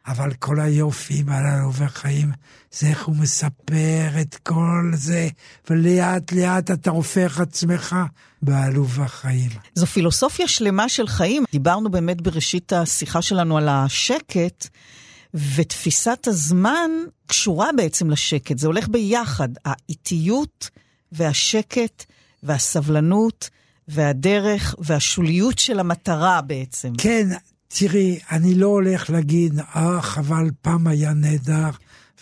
[0.07, 2.33] אבל כל היופי על עלובי החיים,
[2.73, 5.29] זה איך הוא מספר את כל זה,
[5.71, 7.97] ולאט לאט אתה הופך עצמך
[8.43, 9.51] בעלוב החיים.
[9.75, 11.45] זו פילוסופיה שלמה של חיים.
[11.53, 14.69] דיברנו באמת בראשית השיחה שלנו על השקט.
[15.35, 16.91] ותפיסת הזמן
[17.27, 20.71] קשורה בעצם לשקט, זה הולך ביחד, האיטיות
[21.13, 22.05] והשקט
[22.43, 23.51] והסבלנות
[23.89, 26.93] והדרך והשוליות של המטרה בעצם.
[26.99, 27.29] כן,
[27.77, 31.71] תראי, אני לא הולך להגיד, אה, חבל, פעם היה נהדר,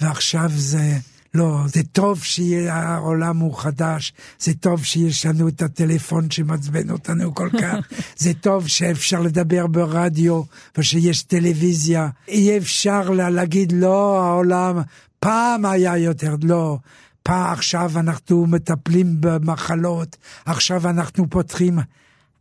[0.01, 0.99] ועכשיו זה...
[1.35, 7.49] לא, זה טוב שהעולם הוא חדש, זה טוב שיש לנו את הטלפון שמעצבן אותנו כל
[7.61, 7.77] כך,
[8.17, 10.43] זה טוב שאפשר לדבר ברדיו
[10.79, 12.09] ושיש טלוויזיה.
[12.29, 14.79] אי אפשר להגיד, לא, העולם
[15.21, 16.79] פעם היה יותר, לא.
[17.23, 21.79] פעם עכשיו אנחנו מטפלים במחלות, עכשיו אנחנו פותחים,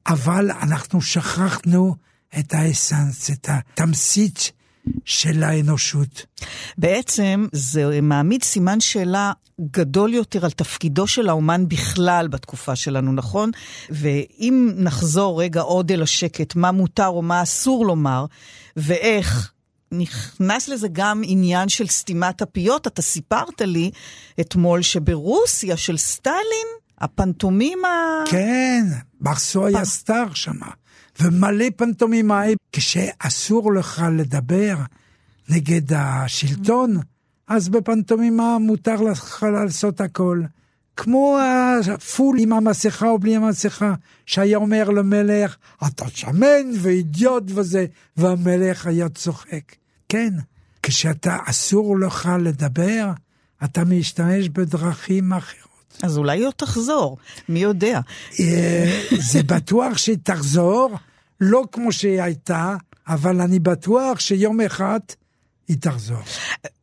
[0.08, 1.96] אבל אנחנו שכחנו
[2.40, 4.52] את האסנס, את התמצית
[5.06, 6.26] של האנושות.
[6.78, 9.32] בעצם זה מעמיד סימן שאלה
[9.72, 13.52] גדול יותר על תפקידו של האומן בכלל בתקופה שלנו, נכון?
[13.90, 18.26] ואם נחזור רגע עוד אל השקט, מה מותר או מה אסור לומר,
[18.78, 19.52] ואיך
[19.92, 22.88] נכנס לזה גם עניין של סתימת הפיות.
[22.88, 23.92] אתה סיפרת לי
[24.40, 26.68] אתמול שברוסיה של סטלין,
[27.02, 28.24] הפנטומימה...
[28.26, 28.86] כן,
[29.22, 30.68] מרסו היה סטאר שמה.
[31.22, 32.56] ומלא פנטומימאי.
[32.72, 34.76] כשאסור לך לדבר
[35.50, 36.98] נגד השלטון,
[37.48, 40.42] אז בפנטומימה מותר לך לעשות הכל.
[40.98, 41.38] כמו
[41.94, 43.94] הפול עם המסכה או בלי המסכה,
[44.26, 45.56] שהיה אומר למלך,
[45.88, 47.86] אתה שמן ואידיוט וזה,
[48.18, 49.76] והמלך היה צוחק.
[50.10, 50.34] כן,
[50.84, 53.12] כשאתה אסור לך לדבר,
[53.64, 55.72] אתה משתמש בדרכים אחרות.
[56.04, 57.18] אז אולי היא עוד תחזור,
[57.50, 58.00] מי יודע.
[58.40, 60.98] אה, זה בטוח שהיא תחזור,
[61.42, 62.76] לא כמו שהיא הייתה,
[63.08, 65.00] אבל אני בטוח שיום אחד
[65.68, 66.18] היא תחזור.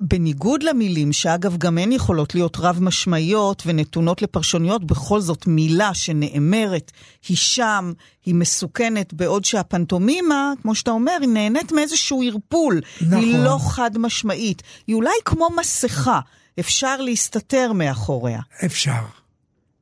[0.00, 6.92] בניגוד למילים, שאגב גם הן יכולות להיות רב-משמעיות ונתונות לפרשנויות, בכל זאת מילה שנאמרת
[7.28, 7.92] היא שם,
[8.26, 12.80] היא מסוכנת, בעוד שהפנטומימה, כמו שאתה אומר, היא נהנית מאיזשהו ערפול.
[13.00, 13.18] נכון.
[13.18, 14.62] היא לא חד-משמעית.
[14.86, 16.20] היא אולי כמו מסכה.
[16.60, 18.40] אפשר להסתתר מאחוריה.
[18.64, 19.02] אפשר,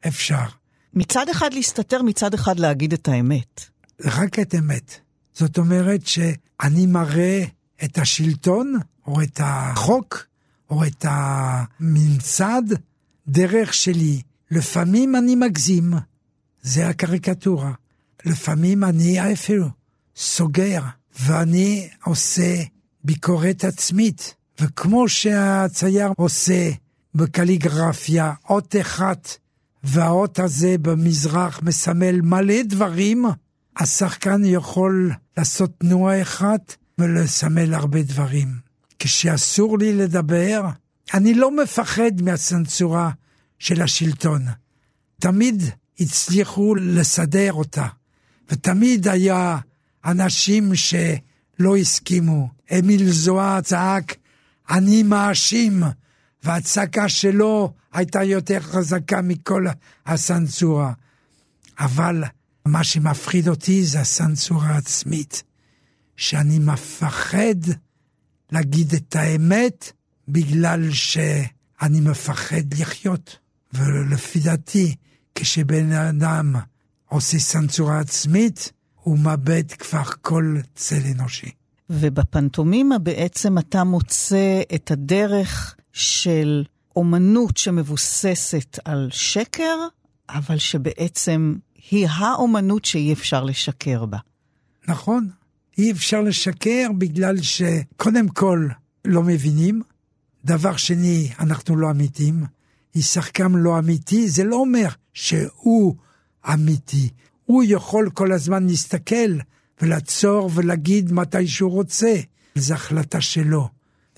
[0.06, 0.44] אפשר.
[0.94, 3.75] מצד אחד להסתתר, מצד אחד להגיד את האמת.
[4.04, 5.00] רק את אמת.
[5.34, 7.44] זאת אומרת שאני מראה
[7.84, 8.74] את השלטון,
[9.06, 10.26] או את החוק,
[10.70, 12.62] או את הממסד,
[13.28, 14.22] דרך שלי.
[14.50, 15.94] לפעמים אני מגזים,
[16.62, 17.72] זה הקריקטורה.
[18.24, 19.66] לפעמים אני אפילו
[20.16, 20.82] סוגר,
[21.20, 22.62] ואני עושה
[23.04, 26.70] ביקורת עצמית, וכמו שהצייר עושה
[27.14, 29.36] בקליגרפיה אות אחת,
[29.84, 33.24] והאות הזה במזרח מסמל מלא דברים,
[33.76, 38.48] השחקן יכול לעשות תנועה אחת ולסמל הרבה דברים.
[38.98, 40.62] כשאסור לי לדבר,
[41.14, 43.10] אני לא מפחד מהצנזורה
[43.58, 44.42] של השלטון.
[45.20, 45.62] תמיד
[46.00, 47.86] הצליחו לסדר אותה,
[48.50, 49.58] ותמיד היה
[50.04, 52.48] אנשים שלא הסכימו.
[52.78, 54.16] אמיל זוהר צעק,
[54.70, 55.82] אני מאשים,
[56.42, 59.66] והצעקה שלו הייתה יותר חזקה מכל
[60.06, 60.92] הסנצורה.
[61.78, 62.24] אבל
[62.66, 65.42] מה שמפחיד אותי זה הסנצורה העצמית,
[66.16, 67.54] שאני מפחד
[68.52, 69.92] להגיד את האמת
[70.28, 73.38] בגלל שאני מפחד לחיות.
[73.72, 74.94] ולפי דעתי,
[75.34, 76.54] כשבן אדם
[77.08, 81.50] עושה סנצורה עצמית, הוא מאבד כבר כל צל אנושי.
[81.90, 86.64] ובפנטומימה בעצם אתה מוצא את הדרך של
[86.96, 89.76] אומנות שמבוססת על שקר,
[90.28, 91.54] אבל שבעצם
[91.90, 94.18] היא האומנות שאי אפשר לשקר בה.
[94.88, 95.28] נכון,
[95.78, 98.68] אי אפשר לשקר בגלל שקודם כל
[99.04, 99.82] לא מבינים,
[100.44, 102.44] דבר שני, אנחנו לא אמיתיים.
[103.02, 105.96] שחקן לא אמיתי, זה לא אומר שהוא
[106.52, 107.08] אמיתי.
[107.44, 109.38] הוא יכול כל הזמן להסתכל
[109.82, 112.14] ולעצור ולהגיד מתי שהוא רוצה.
[112.54, 113.68] זו החלטה שלו.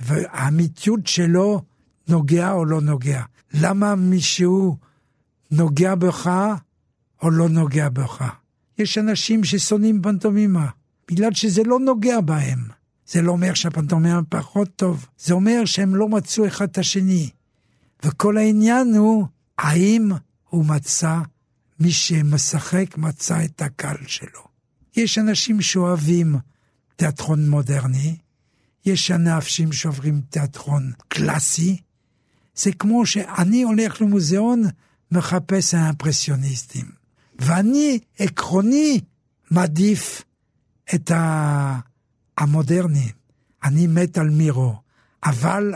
[0.00, 1.62] והאמיתיות שלו
[2.08, 3.22] נוגע או לא נוגע.
[3.54, 4.76] למה מישהו
[5.50, 6.30] נוגע בך
[7.22, 8.24] או לא נוגע בך?
[8.78, 10.68] יש אנשים ששונאים פנטומימה,
[11.10, 12.58] בגלל שזה לא נוגע בהם.
[13.06, 17.30] זה לא אומר שהפנטומימה פחות טוב, זה אומר שהם לא מצאו אחד את השני.
[18.04, 19.26] וכל העניין הוא,
[19.58, 20.10] האם
[20.48, 21.18] הוא מצא,
[21.80, 24.48] מי שמשחק מצא את הקהל שלו.
[24.96, 26.36] יש אנשים שאוהבים
[26.96, 28.16] תיאטרון מודרני,
[28.86, 31.80] יש אנשים שעוברים תיאטרון קלאסי.
[32.54, 34.62] זה כמו שאני הולך למוזיאון,
[35.12, 36.97] מחפש האימפרסיוניסטים.
[37.38, 39.00] ואני, עקרוני,
[39.50, 40.22] מעדיף
[40.94, 41.10] את
[42.38, 43.12] המודרני.
[43.64, 44.74] אני מת על מירו,
[45.24, 45.74] אבל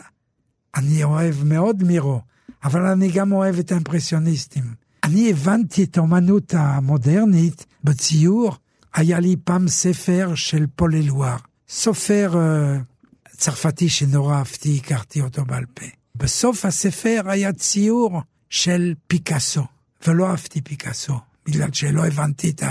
[0.74, 2.20] אני אוהב מאוד מירו,
[2.64, 4.64] אבל אני גם אוהב את האימפרסיוניסטים.
[5.04, 8.56] אני הבנתי את האומנות המודרנית בציור.
[8.94, 11.36] היה לי פעם ספר של פול אלואר,
[11.68, 15.86] סופר uh, צרפתי שנורא אהבתי, הכרתי אותו בעל פה.
[16.14, 19.64] בסוף הספר היה ציור של פיקאסו,
[20.06, 22.62] ולא אהבתי פיקאסו, בגלל שלא הבנתי את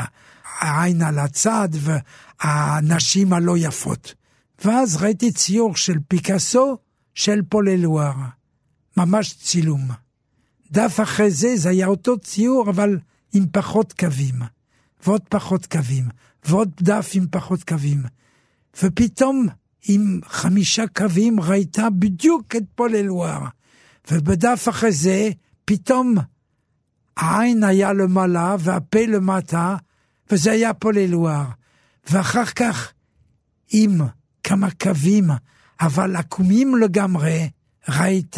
[0.59, 4.13] העין על הצד והנשים הלא יפות.
[4.65, 6.77] ואז ראיתי ציור של פיקאסו
[7.15, 8.13] של פול אלואר,
[8.97, 9.89] ממש צילום.
[10.71, 12.99] דף אחרי זה, זה היה אותו ציור, אבל
[13.33, 14.35] עם פחות קווים,
[15.05, 16.03] ועוד פחות קווים,
[16.45, 18.03] ועוד דף עם פחות קווים.
[18.83, 19.47] ופתאום,
[19.87, 23.39] עם חמישה קווים, ראית בדיוק את פול אלואר.
[24.11, 25.29] ובדף אחרי זה,
[25.65, 26.15] פתאום
[27.17, 29.75] העין היה למעלה והפה למטה,
[30.31, 31.45] וזה היה פול אלואר.
[32.09, 32.91] ואחר כך,
[33.71, 34.01] עם
[34.43, 35.29] כמה קווים
[35.81, 37.49] אבל עקומים לגמרי,
[37.89, 38.37] ראית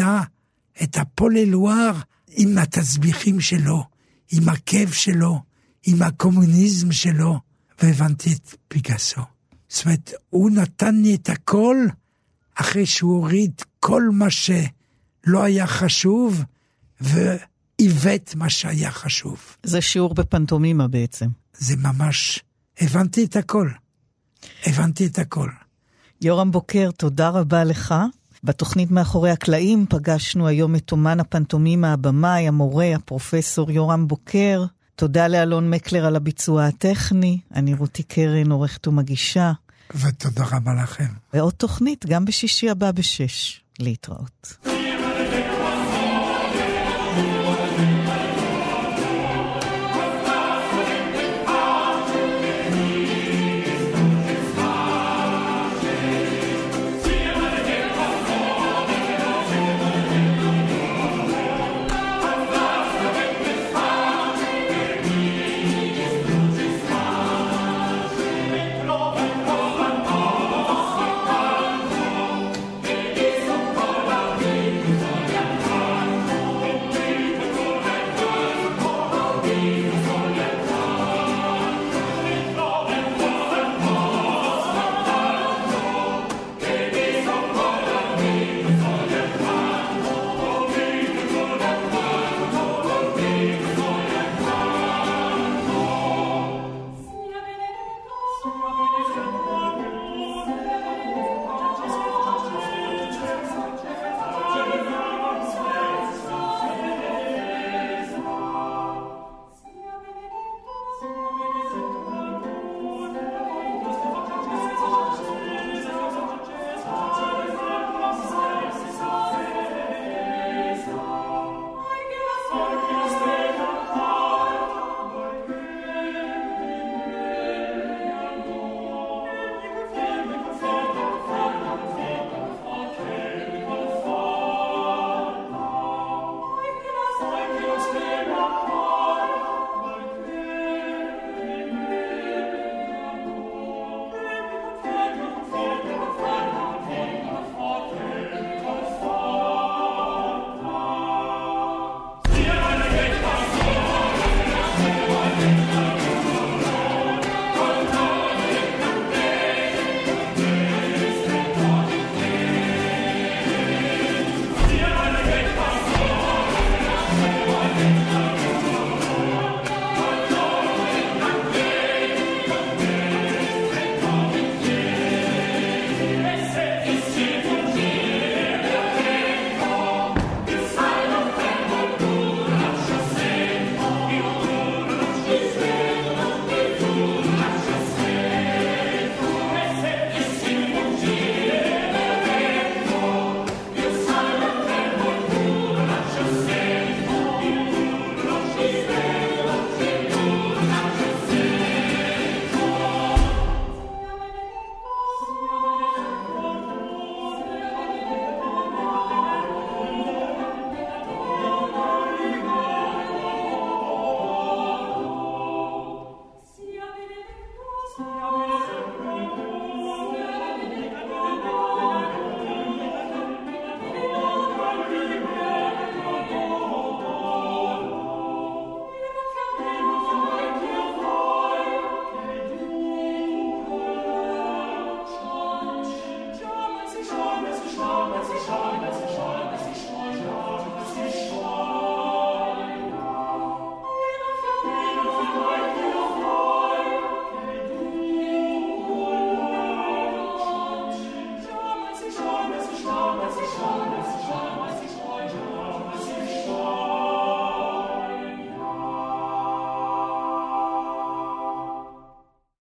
[0.84, 1.92] את הפול אלואר
[2.30, 3.84] עם התסביכים שלו,
[4.32, 5.42] עם הכאב שלו,
[5.86, 7.40] עם הקומוניזם שלו,
[7.82, 9.22] והבנתי את פיגסו.
[9.70, 11.78] זאת אומרת, הוא נתן לי את הכל
[12.56, 16.44] אחרי שהוא הוריד כל מה שלא היה חשוב,
[17.84, 19.38] ועיוות מה שהיה חשוב.
[19.64, 21.28] זה שיעור בפנטומימה בעצם.
[21.58, 22.40] זה ממש,
[22.82, 23.70] הבנתי את הכל.
[24.66, 25.50] הבנתי את הכל.
[26.22, 27.96] יורם בוקר, תודה רבה לך.
[28.44, 34.66] בתוכנית מאחורי הקלעים פגשנו היום את אומן הפנטומימה, הבמאי, המורה, הפרופסור יורם בוקר.
[34.96, 37.40] תודה לאלון מקלר על הביצוע הטכני.
[37.56, 39.52] אני רותי קרן, עורכת ומגישה.
[39.96, 41.08] ותודה רבה לכם.
[41.34, 43.62] ועוד תוכנית, גם בשישי הבא בשש.
[43.80, 44.73] להתראות.